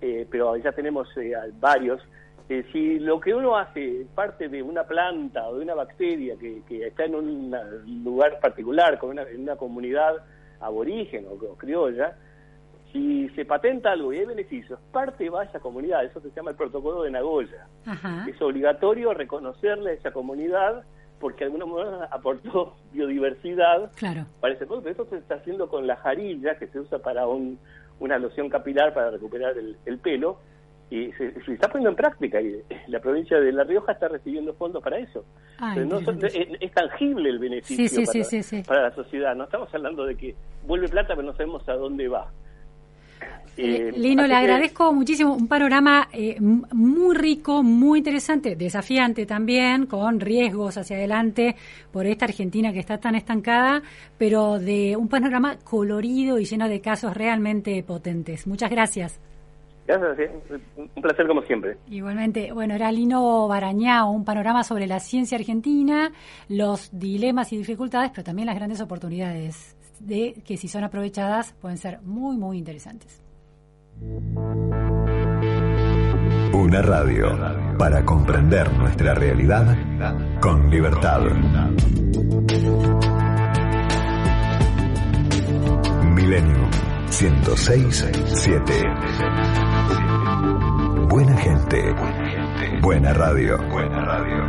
[0.00, 2.02] eh, pero ya tenemos eh, varios.
[2.50, 6.34] Eh, si lo que uno hace es parte de una planta o de una bacteria
[6.36, 7.54] que, que está en un
[8.04, 10.16] lugar particular, con una, en una comunidad
[10.60, 12.16] aborigen o, o criolla,
[12.92, 16.04] si se patenta algo y hay beneficios, parte va a esa comunidad.
[16.04, 17.68] Eso se llama el protocolo de Nagoya.
[17.86, 18.26] Ajá.
[18.28, 20.82] Es obligatorio reconocerle a esa comunidad
[21.20, 24.26] porque de alguna manera aportó biodiversidad Claro.
[24.40, 24.88] para ese producto.
[24.88, 27.60] Eso se está haciendo con la jarilla que se usa para un-
[28.00, 30.38] una loción capilar para recuperar el, el pelo
[30.90, 34.52] y se, se está poniendo en práctica y la provincia de La Rioja está recibiendo
[34.54, 35.24] fondos para eso.
[35.58, 39.34] Ah, no son- es, es tangible el beneficio Sí, sí, para, sí, la sociedad.
[39.36, 40.34] No estamos hablando de que
[40.66, 42.28] vuelve plata pero no sabemos a dónde va.
[43.56, 45.34] Eh, Eh, Lino, le que- agradezco muchísimo.
[45.34, 51.56] Un panorama eh, muy rico, muy interesante, desafiante también, con riesgos hacia adelante
[51.92, 53.82] por esta Argentina que está tan estancada,
[54.18, 58.46] pero de un panorama colorido y lleno de casos realmente potentes.
[58.46, 59.20] Muchas gracias.
[59.98, 60.30] Gracias,
[60.76, 61.76] un placer como siempre.
[61.88, 66.12] Igualmente, bueno, era Lino Barañao, un panorama sobre la ciencia argentina,
[66.48, 71.78] los dilemas y dificultades, pero también las grandes oportunidades de que si son aprovechadas pueden
[71.78, 73.22] ser muy, muy interesantes.
[76.52, 77.26] Una radio
[77.78, 79.76] para comprender nuestra realidad
[80.40, 81.20] con libertad.
[86.14, 86.68] Milenio
[87.10, 89.69] 106.7
[91.10, 91.92] Buena gente.
[92.80, 93.58] Buena radio.
[93.68, 94.44] Buena radio.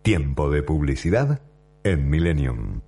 [0.00, 1.42] Tiempo de publicidad
[1.82, 2.80] en Millennium.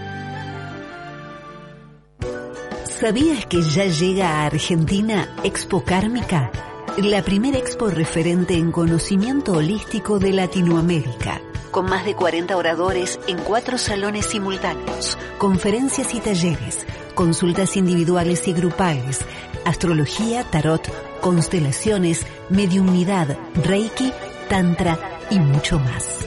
[2.85, 6.51] ¿Sabías que ya llega a Argentina Expo Kármica?
[6.97, 11.41] La primera expo referente en conocimiento holístico de Latinoamérica
[11.73, 16.87] con más de 40 oradores en cuatro salones simultáneos, conferencias y talleres,
[17.17, 19.23] consultas individuales y grupales,
[19.65, 20.89] astrología, tarot,
[21.21, 24.13] constelaciones, mediunidad, reiki,
[24.49, 24.97] tantra
[25.31, 26.21] y mucho más.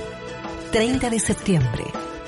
[0.73, 1.85] 30 de septiembre,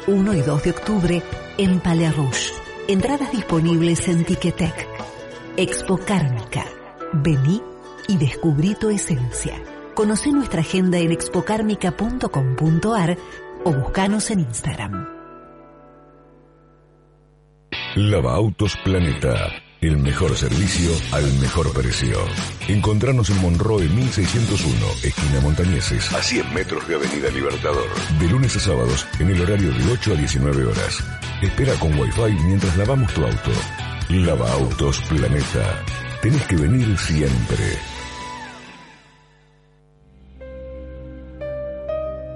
[0.08, 1.24] 1 y 2 de octubre
[1.58, 2.54] en Palais Rouge.
[2.88, 4.88] Entradas disponibles en Ticketek.
[5.58, 6.66] Expo Kármica.
[7.12, 7.62] Vení
[8.08, 9.62] y descubrí tu esencia.
[9.96, 13.18] Conoce nuestra agenda en expocarmica.com.ar
[13.66, 15.20] o buscanos en Instagram.
[17.96, 19.52] Lava Autos Planeta.
[19.82, 22.18] El mejor servicio al mejor precio.
[22.68, 27.88] Encontrarnos en Monroe 1601, esquina Montañeses, a 100 metros de Avenida Libertador.
[28.20, 31.04] De lunes a sábados, en el horario de 8 a 19 horas.
[31.42, 33.52] Espera con Wi-Fi mientras lavamos tu auto.
[34.10, 35.84] Lava Autos Planeta.
[36.22, 37.89] Tenés que venir siempre.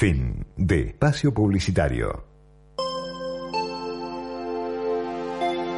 [0.00, 2.24] Fin de espacio publicitario.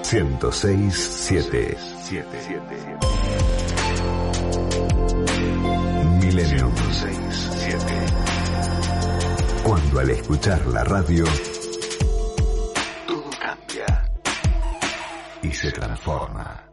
[0.05, 1.77] 106.7
[6.21, 11.25] Milenio 106.7 Cuando al escuchar la radio
[13.09, 14.05] todo cambia
[15.43, 16.72] y se transforma.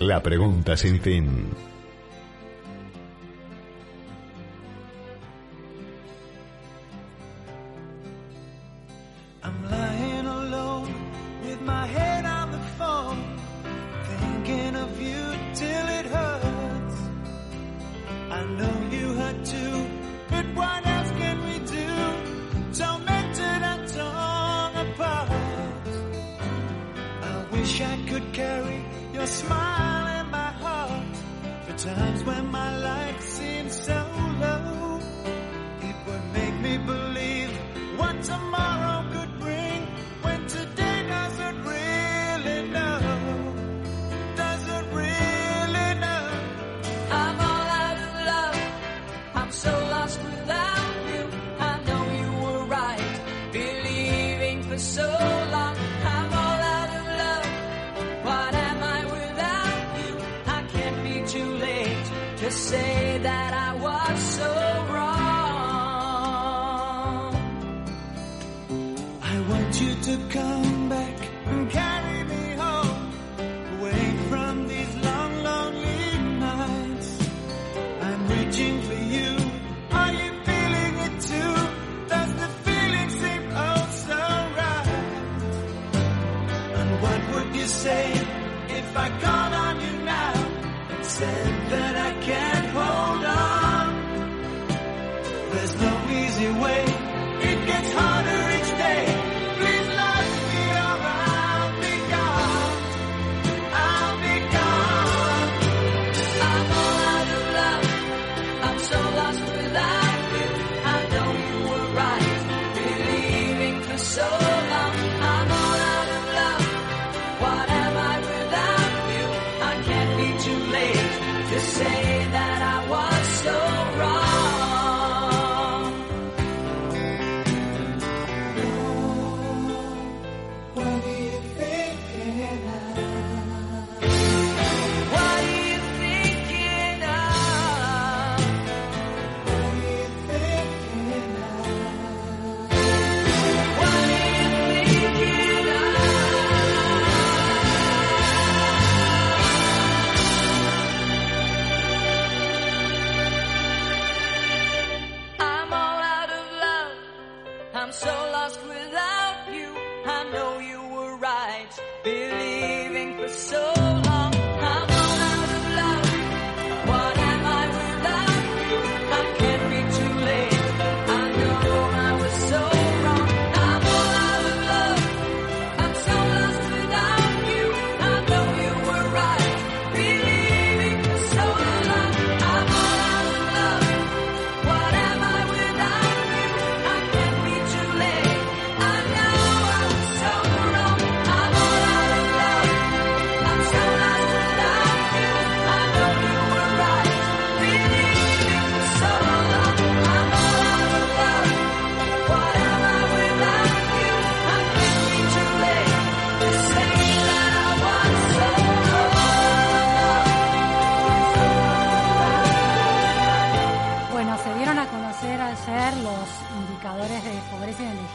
[0.00, 1.50] La pregunta sin fin.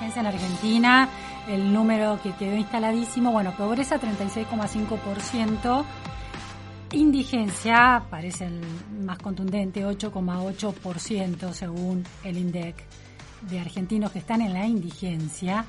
[0.02, 1.10] En Argentina,
[1.48, 5.86] el número que quedó instaladísimo, bueno, pobreza 36,5%,
[6.92, 8.62] indigencia parece el
[9.04, 12.76] más contundente, 8,8% según el INDEC
[13.50, 15.66] de argentinos que están en la indigencia.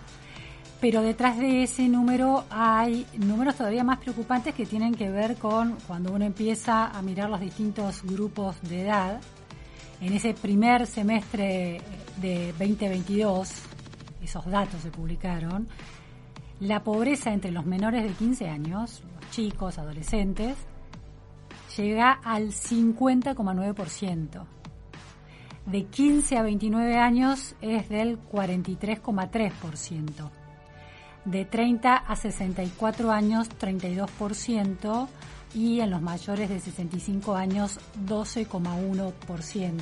[0.81, 5.77] Pero detrás de ese número hay números todavía más preocupantes que tienen que ver con
[5.87, 9.21] cuando uno empieza a mirar los distintos grupos de edad.
[10.01, 11.81] En ese primer semestre
[12.21, 13.76] de 2022,
[14.27, 15.69] esos datos se publicaron,
[16.61, 20.57] la pobreza entre los menores de 15 años, los chicos, adolescentes,
[21.77, 24.45] llega al 50,9%.
[25.67, 30.31] De 15 a 29 años es del 43,3%.
[31.25, 35.09] De 30 a 64 años, 32%.
[35.55, 39.75] Y en los mayores de 65 años, 12,1%.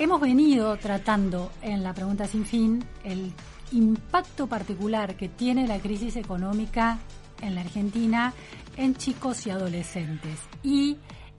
[0.00, 3.32] Hemos venido tratando en la pregunta sin fin el
[3.72, 6.98] impacto particular que tiene la crisis económica
[7.42, 8.32] en la Argentina
[8.76, 10.98] en chicos y adolescentes y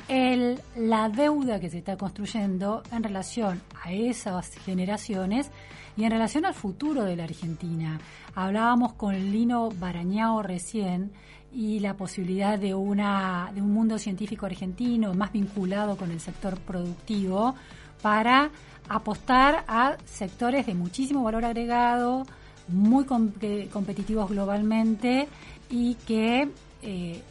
[0.09, 5.51] el, la deuda que se está construyendo en relación a esas generaciones
[5.95, 7.97] y en relación al futuro de la Argentina.
[8.35, 11.13] Hablábamos con Lino Barañao recién
[11.53, 16.59] y la posibilidad de, una, de un mundo científico argentino más vinculado con el sector
[16.59, 17.55] productivo
[18.01, 18.49] para
[18.87, 22.25] apostar a sectores de muchísimo valor agregado,
[22.67, 23.31] muy com
[23.71, 25.27] competitivos globalmente
[25.69, 26.49] y que
[26.81, 27.21] eh,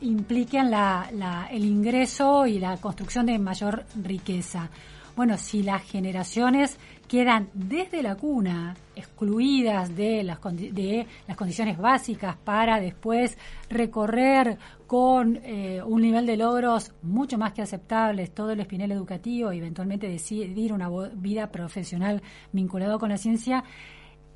[0.00, 4.68] impliquen la- la- el ingreso y la construcción de mayor riqueza.
[5.18, 12.36] Bueno, si las generaciones quedan desde la cuna excluidas de las, de las condiciones básicas
[12.36, 13.36] para después
[13.68, 19.52] recorrer con eh, un nivel de logros mucho más que aceptables todo el espinel educativo
[19.52, 23.64] y eventualmente decidir una vida profesional vinculada con la ciencia,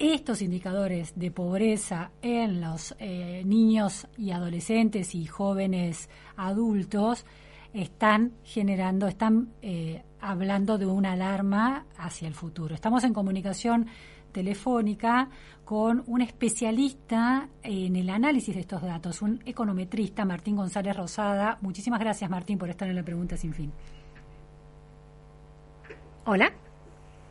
[0.01, 7.24] estos indicadores de pobreza en los eh, niños y adolescentes y jóvenes adultos
[7.72, 12.75] están generando, están eh, hablando de una alarma hacia el futuro.
[12.75, 13.87] Estamos en comunicación
[14.33, 15.29] telefónica
[15.64, 21.59] con un especialista en el análisis de estos datos, un econometrista, Martín González Rosada.
[21.61, 23.73] Muchísimas gracias, Martín, por estar en la pregunta sin fin.
[26.25, 26.53] Hola.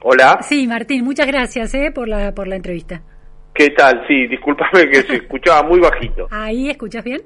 [0.03, 3.01] Hola, Sí, Martín, muchas gracias eh, por, la, por la entrevista.
[3.53, 4.05] ¿qué tal?
[4.07, 6.27] Sí, discúlpame que se escuchaba muy bajito.
[6.31, 7.21] ¿Ahí escuchas bien?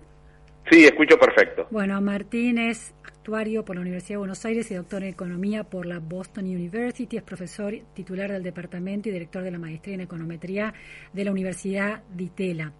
[0.70, 1.68] Sí, escucho perfecto.
[1.70, 2.94] Bueno, Martín es
[3.26, 7.17] por la Universidad de Buenos Aires y doctor en Economía por la Boston University.
[7.17, 10.76] Es profesor titular del departamento y director de la maestría en Econometría
[11.11, 12.73] de la Universidad de Itela.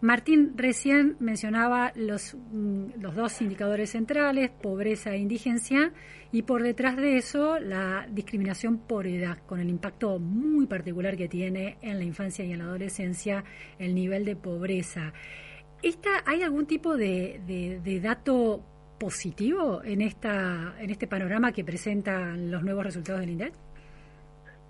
[0.00, 5.92] Martín recién mencionaba los, mm, los dos indicadores centrales, pobreza e indigencia,
[6.32, 11.28] y por detrás de eso la discriminación por edad, con el impacto muy particular que
[11.28, 13.44] tiene en la infancia y en la adolescencia
[13.78, 15.12] el nivel de pobreza.
[15.82, 17.40] ¿Esta, ¿Hay algún tipo de-
[17.82, 18.64] de dato
[19.04, 23.52] positivo en, esta, en este panorama que presentan los nuevos resultados del INDEC?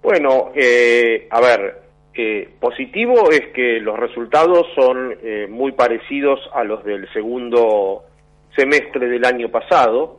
[0.03, 1.83] Bueno, eh, a ver,
[2.13, 8.03] eh, positivo es que los resultados son eh, muy parecidos a los del segundo
[8.57, 10.19] semestre del año pasado.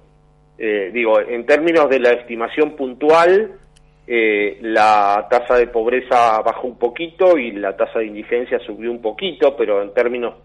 [0.57, 3.51] Eh, digo, en términos de la estimación puntual,
[4.07, 9.57] la tasa de pobreza bajó un poquito y la tasa de indigencia subió un poquito,
[9.57, 10.36] pero en términos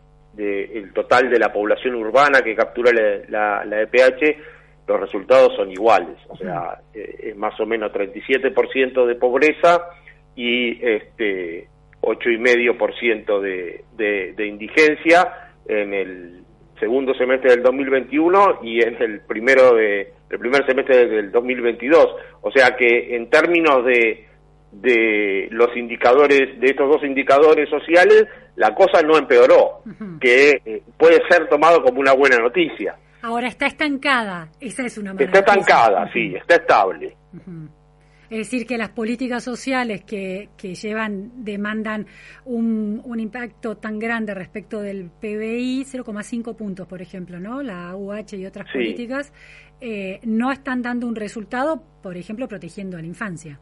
[0.41, 4.37] del total de la población urbana que captura la, la, la EPH,
[4.87, 6.17] los resultados son iguales.
[6.29, 9.83] O sea, eh, es más o menos 37% de pobreza
[10.35, 11.69] y este
[12.01, 16.41] 8,5% de, de, de indigencia en el
[16.79, 22.07] segundo semestre del 2021 y en el primero de el primer semestre del 2022.
[22.41, 24.30] O sea que en términos de
[24.73, 29.83] de los indicadores de estos dos indicadores sociales la cosa no empeoró,
[30.21, 32.97] que eh, puede ser tomado como una buena noticia.
[33.23, 37.17] Ahora está estancada, esa es una mala Está estancada, sí, está estable.
[38.31, 42.07] Es decir, que las políticas sociales que, que llevan, demandan
[42.45, 47.61] un, un impacto tan grande respecto del PBI, 0,5 puntos, por ejemplo, ¿no?
[47.63, 48.79] La UH y otras Sí.
[48.79, 49.33] políticas,
[49.81, 53.59] eh, no están dando un resultado, por ejemplo, protegiendo a la infancia.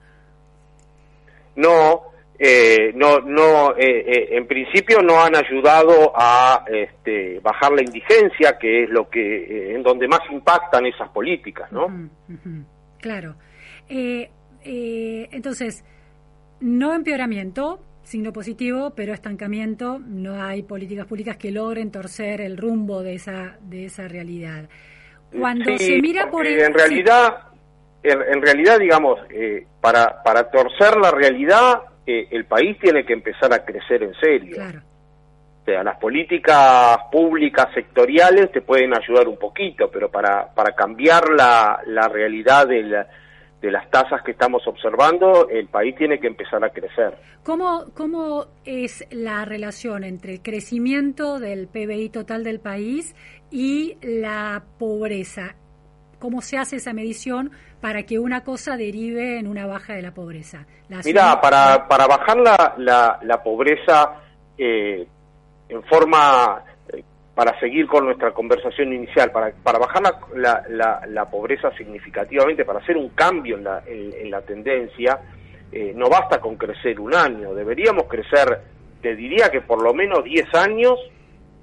[1.59, 2.03] No,
[2.39, 8.57] eh, no, no, eh, eh, en principio no han ayudado a este, bajar la indigencia,
[8.59, 11.89] que es lo que, eh, en donde más impactan esas políticas, ¿no?
[13.01, 13.35] Claro.
[13.89, 14.31] Eh,
[14.65, 15.85] eh, entonces,
[16.61, 19.99] no empeoramiento, signo positivo, pero estancamiento.
[19.99, 24.69] No hay políticas públicas que logren torcer el rumbo de esa, de esa realidad.
[25.39, 26.59] Cuando Sí, se mira por el...
[26.61, 27.48] en realidad,
[28.03, 33.13] en, en realidad, digamos, eh, para, para torcer la realidad, eh, el país tiene que
[33.13, 34.57] empezar a crecer en serio.
[34.57, 34.81] Claro.
[35.63, 41.29] O sea, las políticas públicas sectoriales te pueden ayudar un poquito, pero para, para cambiar
[41.31, 43.07] la, la realidad de, la-
[43.61, 47.19] de las tasas que estamos observando, el país tiene que empezar a crecer.
[47.43, 53.15] ¿Cómo, ¿Cómo es la relación entre el crecimiento del PBI total del país
[53.51, 55.57] y la pobreza?
[56.19, 60.13] ¿Cómo se hace esa medición para que una cosa derive en una baja de la
[60.13, 60.67] pobreza?
[60.89, 64.15] La Mira, para, para bajar la, la, la pobreza
[64.57, 65.07] eh,
[65.69, 67.03] en forma, eh,
[67.35, 72.65] para seguir con nuestra conversación inicial, para, para bajar la, la, la, la pobreza significativamente,
[72.65, 75.21] para hacer un cambio en la, en, en la tendencia,
[75.71, 78.61] eh, no basta con crecer un año, deberíamos crecer,
[79.03, 80.99] te diría que por lo menos 10 años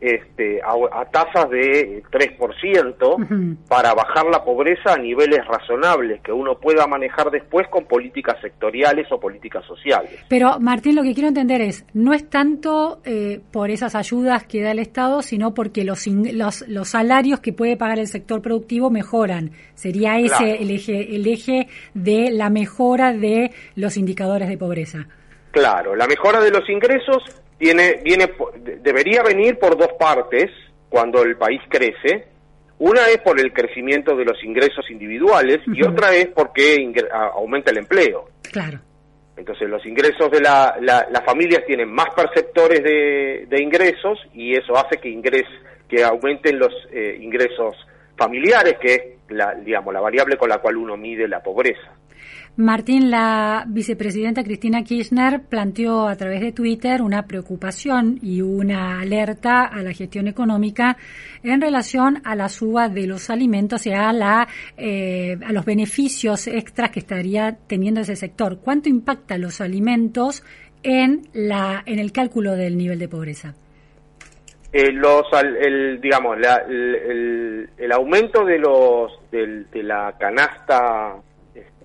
[0.01, 6.55] este, a, a tasas de 3% para bajar la pobreza a niveles razonables que uno
[6.59, 10.11] pueda manejar después con políticas sectoriales o políticas sociales.
[10.29, 14.61] Pero, Martín, lo que quiero entender es, no es tanto eh, por esas ayudas que
[14.61, 18.89] da el Estado, sino porque los, los, los salarios que puede pagar el sector productivo
[18.89, 19.51] mejoran.
[19.73, 20.55] Sería ese Claro.
[20.59, 25.07] el, eje, el eje de la mejora de los indicadores de pobreza.
[25.51, 27.23] Claro, la mejora de los ingresos
[27.57, 28.31] tiene, viene,
[28.81, 30.49] debería venir por dos partes
[30.89, 32.27] cuando el país crece.
[32.77, 37.27] Una es por el crecimiento de los ingresos individuales y otra es porque ingre- a-
[37.35, 38.29] aumenta el empleo.
[38.51, 38.79] Claro.
[39.37, 44.55] Entonces los ingresos de la, la- las familias tienen más perceptores de, de ingresos y
[44.55, 45.43] eso hace que ingres,
[45.87, 47.75] que aumenten los eh, ingresos
[48.17, 51.93] familiares, que es la, digamos, la variable con la cual uno mide la pobreza.
[52.57, 59.65] Martín, la vicepresidenta Cristina Kirchner planteó a través de Twitter una preocupación y una alerta
[59.65, 60.95] a la gestión económica
[61.43, 64.47] en relación a la suba de los alimentos y a, la,
[64.77, 68.59] eh, a los beneficios extras que estaría teniendo ese sector.
[68.63, 70.41] ¿Cuánto impacta los alimentos
[70.81, 73.53] en, la, en el cálculo del nivel de pobreza?
[74.71, 75.23] Eh, los,
[75.61, 81.15] el, digamos, la- el, aumento de los del- de la canasta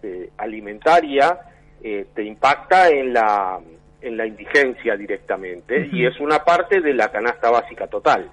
[0.01, 1.39] este, alimentaria
[1.83, 3.59] eh, te impacta en la
[4.03, 8.31] en la indigencia directamente y es una parte de la canasta básica total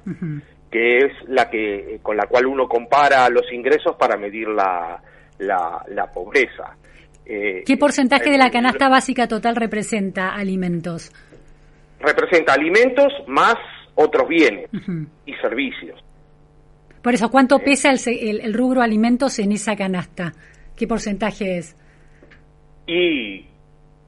[0.71, 5.01] que es la que eh, con la cual uno compara los ingresos para medir la
[5.39, 6.75] la, la pobreza.
[7.25, 11.11] Eh, ¿Qué porcentaje de la canasta básica total representa alimentos?
[11.99, 13.55] representa alimentos más
[13.95, 14.69] otros bienes
[15.25, 15.99] y servicios.
[17.01, 20.33] Por eso, ¿cuánto pesa el- el rubro alimentos en esa canasta?
[20.77, 21.75] ¿Qué porcentaje es?
[22.85, 23.45] Y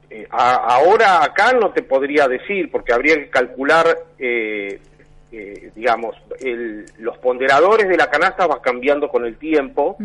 [0.08, 3.86] eh, a- ahora acá no te podría decir, porque habría que calcular,
[4.18, 4.80] eh,
[5.32, 9.96] eh, digamos, el- los ponderadores de la canasta van cambiando con el tiempo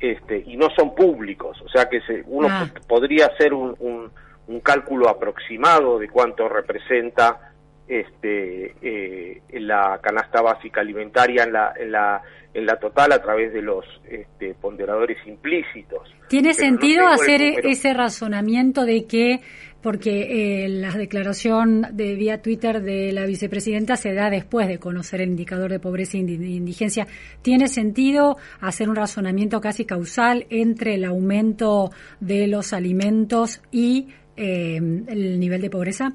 [0.00, 1.60] este, y no son públicos.
[1.62, 2.66] O sea que se- uno Ah.
[2.74, 4.10] po- podría hacer un, un-
[4.48, 7.52] un cálculo aproximado de cuánto representa
[7.86, 12.22] este, eh, la canasta básica alimentaria en la, en la,
[12.52, 16.08] en la total a través de los este, ponderadores implícitos.
[16.28, 19.40] ¿Tiene Pero sentido hacer ese razonamiento de que,
[19.82, 25.20] porque eh, la declaración de vía Twitter de la vicepresidenta se da después de conocer
[25.20, 27.06] el indicador de pobreza e indi- indigencia,
[27.42, 34.76] ¿tiene sentido hacer un razonamiento casi causal entre el aumento de los alimentos y eh,
[34.76, 36.12] el nivel de pobreza?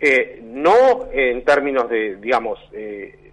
[0.00, 3.23] Eh, no en términos de, digamos, eh,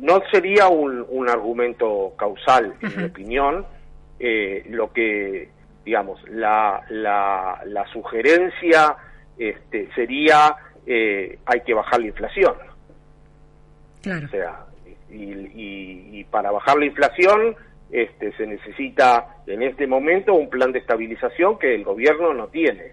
[0.00, 3.66] no sería un, un argumento causal, en mi opinión.
[4.20, 5.48] Eh, lo que,
[5.84, 8.96] digamos, la, la, la sugerencia
[9.38, 12.54] este, sería eh, hay que bajar la inflación.
[14.02, 14.26] Claro.
[14.26, 14.64] O sea,
[15.10, 17.54] y, y- y para bajar la inflación
[17.90, 22.92] este, se necesita en este momento un plan de estabilización que el gobierno no tiene.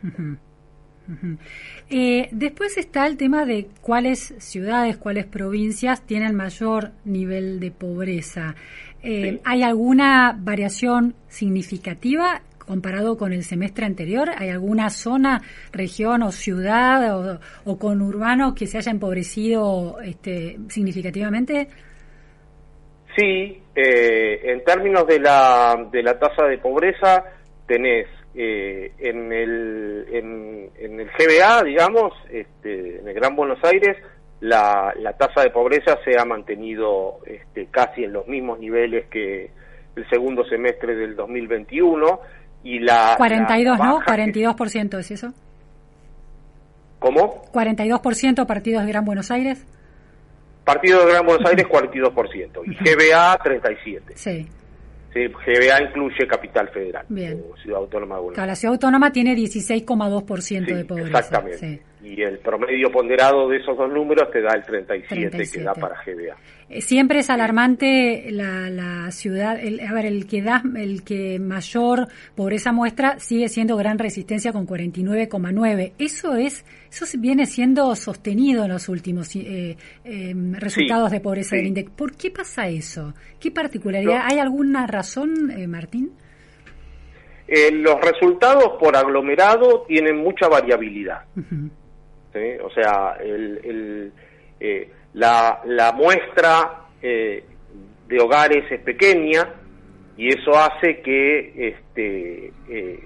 [1.90, 8.56] Eh, después está el tema de cuáles ciudades, cuáles provincias tienen mayor nivel de pobreza.
[9.04, 14.30] Eh, ¿Hay alguna variación significativa comparado con el semestre anterior?
[14.36, 15.42] ¿Hay alguna zona,
[15.72, 21.68] región o ciudad o, o conurbano que se haya empobrecido este, significativamente?
[23.16, 27.24] Sí, eh, en términos de la, de la tasa de pobreza,
[27.66, 28.08] tenés
[28.38, 33.98] eh, en, el, en, en el GBA, digamos, este, en el Gran Buenos Aires,
[34.42, 39.50] la, la tasa de pobreza se ha mantenido este, casi en los mismos niveles que
[39.96, 42.20] el segundo semestre del 2021
[42.64, 43.96] y la 42, la ¿no?
[44.00, 45.34] baja- 42%, ¿es eso?
[47.00, 47.44] ¿Cómo?
[47.54, 49.66] 42% partidos de Gran Buenos Aires.
[50.64, 54.14] Partido de Gran Buenos Aires 42% y GBA 37.
[54.16, 54.48] Sí.
[55.16, 57.42] Sí, GBA incluye Capital Federal, Bien.
[57.50, 61.08] o Ciudad Autónoma de Buenos Claro, la ciudad autónoma tiene 16,2% de pobreza.
[61.08, 61.58] Exactamente.
[61.58, 61.82] Sí.
[62.04, 65.64] Y el promedio ponderado de esos dos números te da el 37, que 37.
[65.64, 66.36] da para GBA.
[66.70, 71.40] Eh, Siempre es alarmante la, la ciudad, el, a ver, el que da, el que
[71.40, 75.94] mayor pobreza muestra sigue siendo Gran Resistencia con 49,9.
[76.00, 81.58] Eso es, eso viene siendo sostenido en los últimos eh, eh, resultados de pobreza sí.
[81.58, 81.90] del INDEC.
[81.92, 83.14] ¿Por qué pasa eso?
[83.40, 84.20] ¿Qué particularidad?
[84.20, 84.26] No.
[84.26, 86.12] ¿Hay alguna razón, eh, Martín?
[87.48, 91.26] Eh, los resultados por aglomerado tienen mucha variabilidad.
[91.36, 92.58] ¿sí?
[92.64, 94.14] O sea, el, el,
[94.60, 97.44] eh, la, la muestra eh,
[98.08, 99.48] de hogares es pequeña
[100.18, 103.00] y eso hace que este, eh,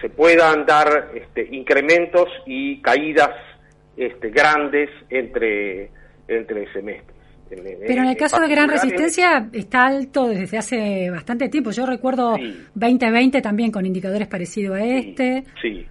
[0.00, 3.30] se puedan dar este, incrementos y caídas
[3.96, 5.90] este, grandes entre,
[6.28, 7.16] entre semestres.
[7.48, 11.70] Pero en el caso de Gran Resistencia está alto desde hace bastante tiempo.
[11.70, 12.66] Yo recuerdo Sí.
[12.74, 15.44] 2020 también con indicadores parecidos a este.
[15.62, 15.86] Sí.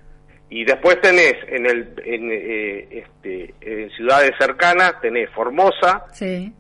[0.49, 6.53] Y después tenés en el en, eh, este en ciudades cercanas tenés Formosa Sí.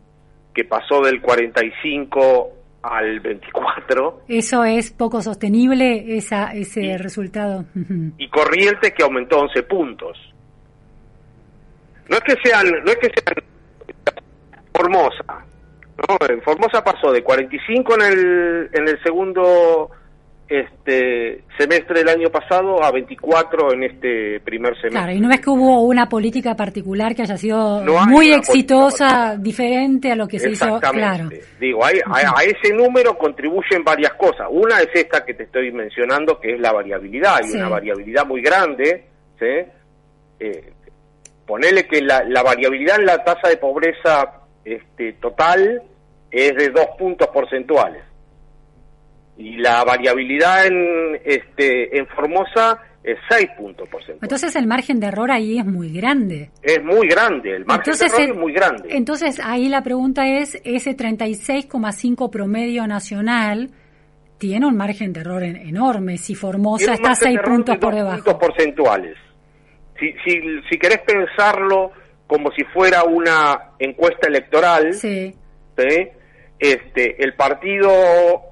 [0.53, 2.49] que pasó del 45
[2.83, 7.65] al 24 Eso es poco sostenible, esa, ese resultado.
[8.17, 10.17] Y Corrientes que aumentó 11 puntos.
[12.09, 13.35] No es que sean no es que sean
[14.73, 15.45] Formosa.
[15.97, 16.27] ¿no?
[16.29, 19.89] En Formosa pasó de 45 en el en el segundo
[20.49, 24.91] este semestre del año pasado a 24 en este primer semestre.
[24.91, 29.35] Claro, y no es que hubo una política particular que haya sido No muy exitosa,
[29.37, 30.79] diferente a lo que se hizo.
[30.79, 31.29] Claro.
[31.59, 34.47] Digo, hay- a, a ese número contribuyen varias cosas.
[34.49, 37.37] Una es esta que te estoy mencionando, que es la variabilidad.
[37.37, 37.57] Hay Sí.
[37.57, 39.05] una variabilidad muy grande.
[39.39, 39.45] ¿sí?
[40.39, 40.73] Eh,
[41.45, 45.81] ponele que la, la variabilidad en la tasa de pobreza este, total
[46.31, 48.03] es de dos puntos porcentuales.
[49.37, 54.23] Y la variabilidad en, este, en Formosa es seis puntos porcentuales.
[54.23, 56.49] Entonces el margen de error ahí es muy grande.
[56.61, 58.87] Es muy grande, el margen Entonces, de error el- es muy grande.
[58.91, 63.69] Entonces ahí la pregunta es, ese 36,5 promedio nacional
[64.37, 67.77] tiene un margen de error en- enorme si Formosa está margen de 6 error puntos
[67.77, 68.23] por debajo.
[68.23, 69.17] puntos porcentuales.
[69.99, 71.91] Si, si, si querés pensarlo
[72.27, 75.33] como si fuera una encuesta electoral, Sí,
[75.77, 76.07] ¿sí?
[76.59, 77.89] este, el partido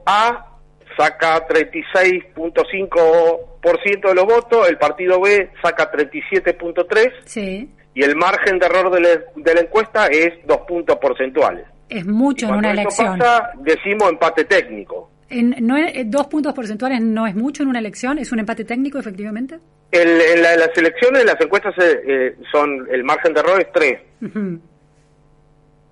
[0.06, 0.55] A
[0.98, 7.70] saca 36.5% de los votos, el partido B saca 37.3% sí.
[7.94, 11.66] y el margen de error de la, de la encuesta es dos puntos porcentuales.
[11.90, 13.20] Es mucho en una elección.
[13.20, 15.12] pasa, decimos empate técnico.
[15.30, 18.40] En- no es- eh, dos puntos porcentuales no es mucho en una elección, es un
[18.40, 19.60] empate técnico efectivamente.
[19.92, 23.62] El- en, la- en las elecciones, las encuestas eh, eh, son, el margen de error
[23.62, 24.00] es 3.
[24.24, 24.60] Ujú.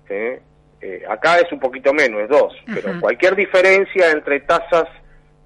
[0.08, 0.14] ¿sí?
[0.86, 2.42] Eh, acá es un poquito menos, es 2.
[2.42, 2.74] Ajá.
[2.74, 4.84] Pero cualquier diferencia entre tasas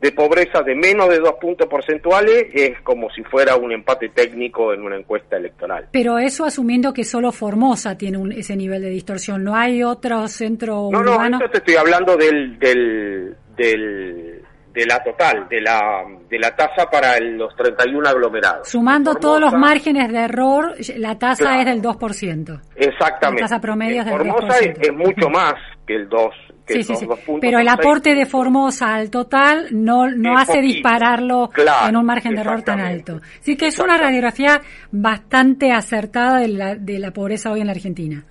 [0.01, 4.72] de pobreza de menos de 2 puntos porcentuales es como si fuera un empate técnico
[4.72, 5.89] en una encuesta electoral.
[5.93, 10.26] Pero eso asumiendo que solo Formosa tiene un- ese nivel de distorsión, no hay otro
[10.28, 11.36] centro No, no, urbano.
[11.39, 14.38] esto te estoy hablando del, del, del,
[14.79, 18.68] de la total, de la, de la tasa para el- los 31 aglomerados.
[18.68, 21.61] Sumando todos los márgenes de error, la tasa Claro.
[21.61, 22.61] es del 2%.
[22.76, 23.43] Exactamente.
[23.43, 24.81] La tasa promedio es En del Formosa es, 10%.
[24.83, 25.55] es mucho más
[25.87, 26.35] que el 2.
[26.66, 27.07] Que Sí, sí, sí.
[27.41, 30.74] Pero el aporte de Formosa al total no, no Es hace poquito.
[30.74, 33.20] dispararlo Claro, en un margen de error tan alto.
[33.41, 34.61] Así que es una radiografía
[34.93, 38.22] bastante acertada de la, de la pobreza hoy en la Argentina.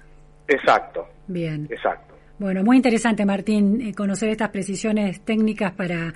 [0.48, 1.68] Exacto, Bien.
[1.72, 2.07] exacto.
[2.40, 6.14] Bueno, muy interesante, Martín, eh, conocer estas precisiones técnicas para,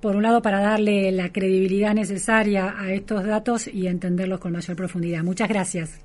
[0.00, 4.76] por un lado, para darle la credibilidad necesaria a estos datos y entenderlos con mayor
[4.76, 5.22] profundidad.
[5.22, 6.00] Muchas gracias.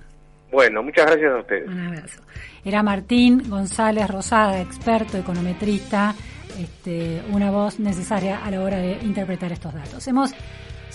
[0.51, 1.67] Bueno, muchas gracias a ustedes.
[1.67, 2.21] Un abrazo.
[2.63, 6.13] Era Martín González Rosada, experto econometrista,
[6.59, 10.07] este, una voz necesaria a la hora de interpretar estos datos.
[10.07, 10.33] Hemos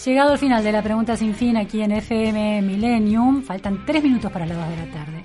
[0.04, 3.42] llegado al final de la pregunta sin fin aquí en FM Millennium.
[3.42, 5.24] Faltan tres minutos para las dos de la tarde.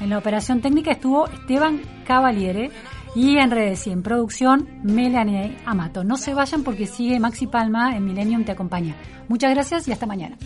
[0.00, 2.70] En la operación técnica estuvo Esteban Cavaliere
[3.14, 6.04] y en redes y en producción Melanie Amato.
[6.04, 8.94] No se vayan porque sigue Maxi Palma en Millennium te acompaña.
[9.28, 10.36] Muchas gracias y hasta mañana.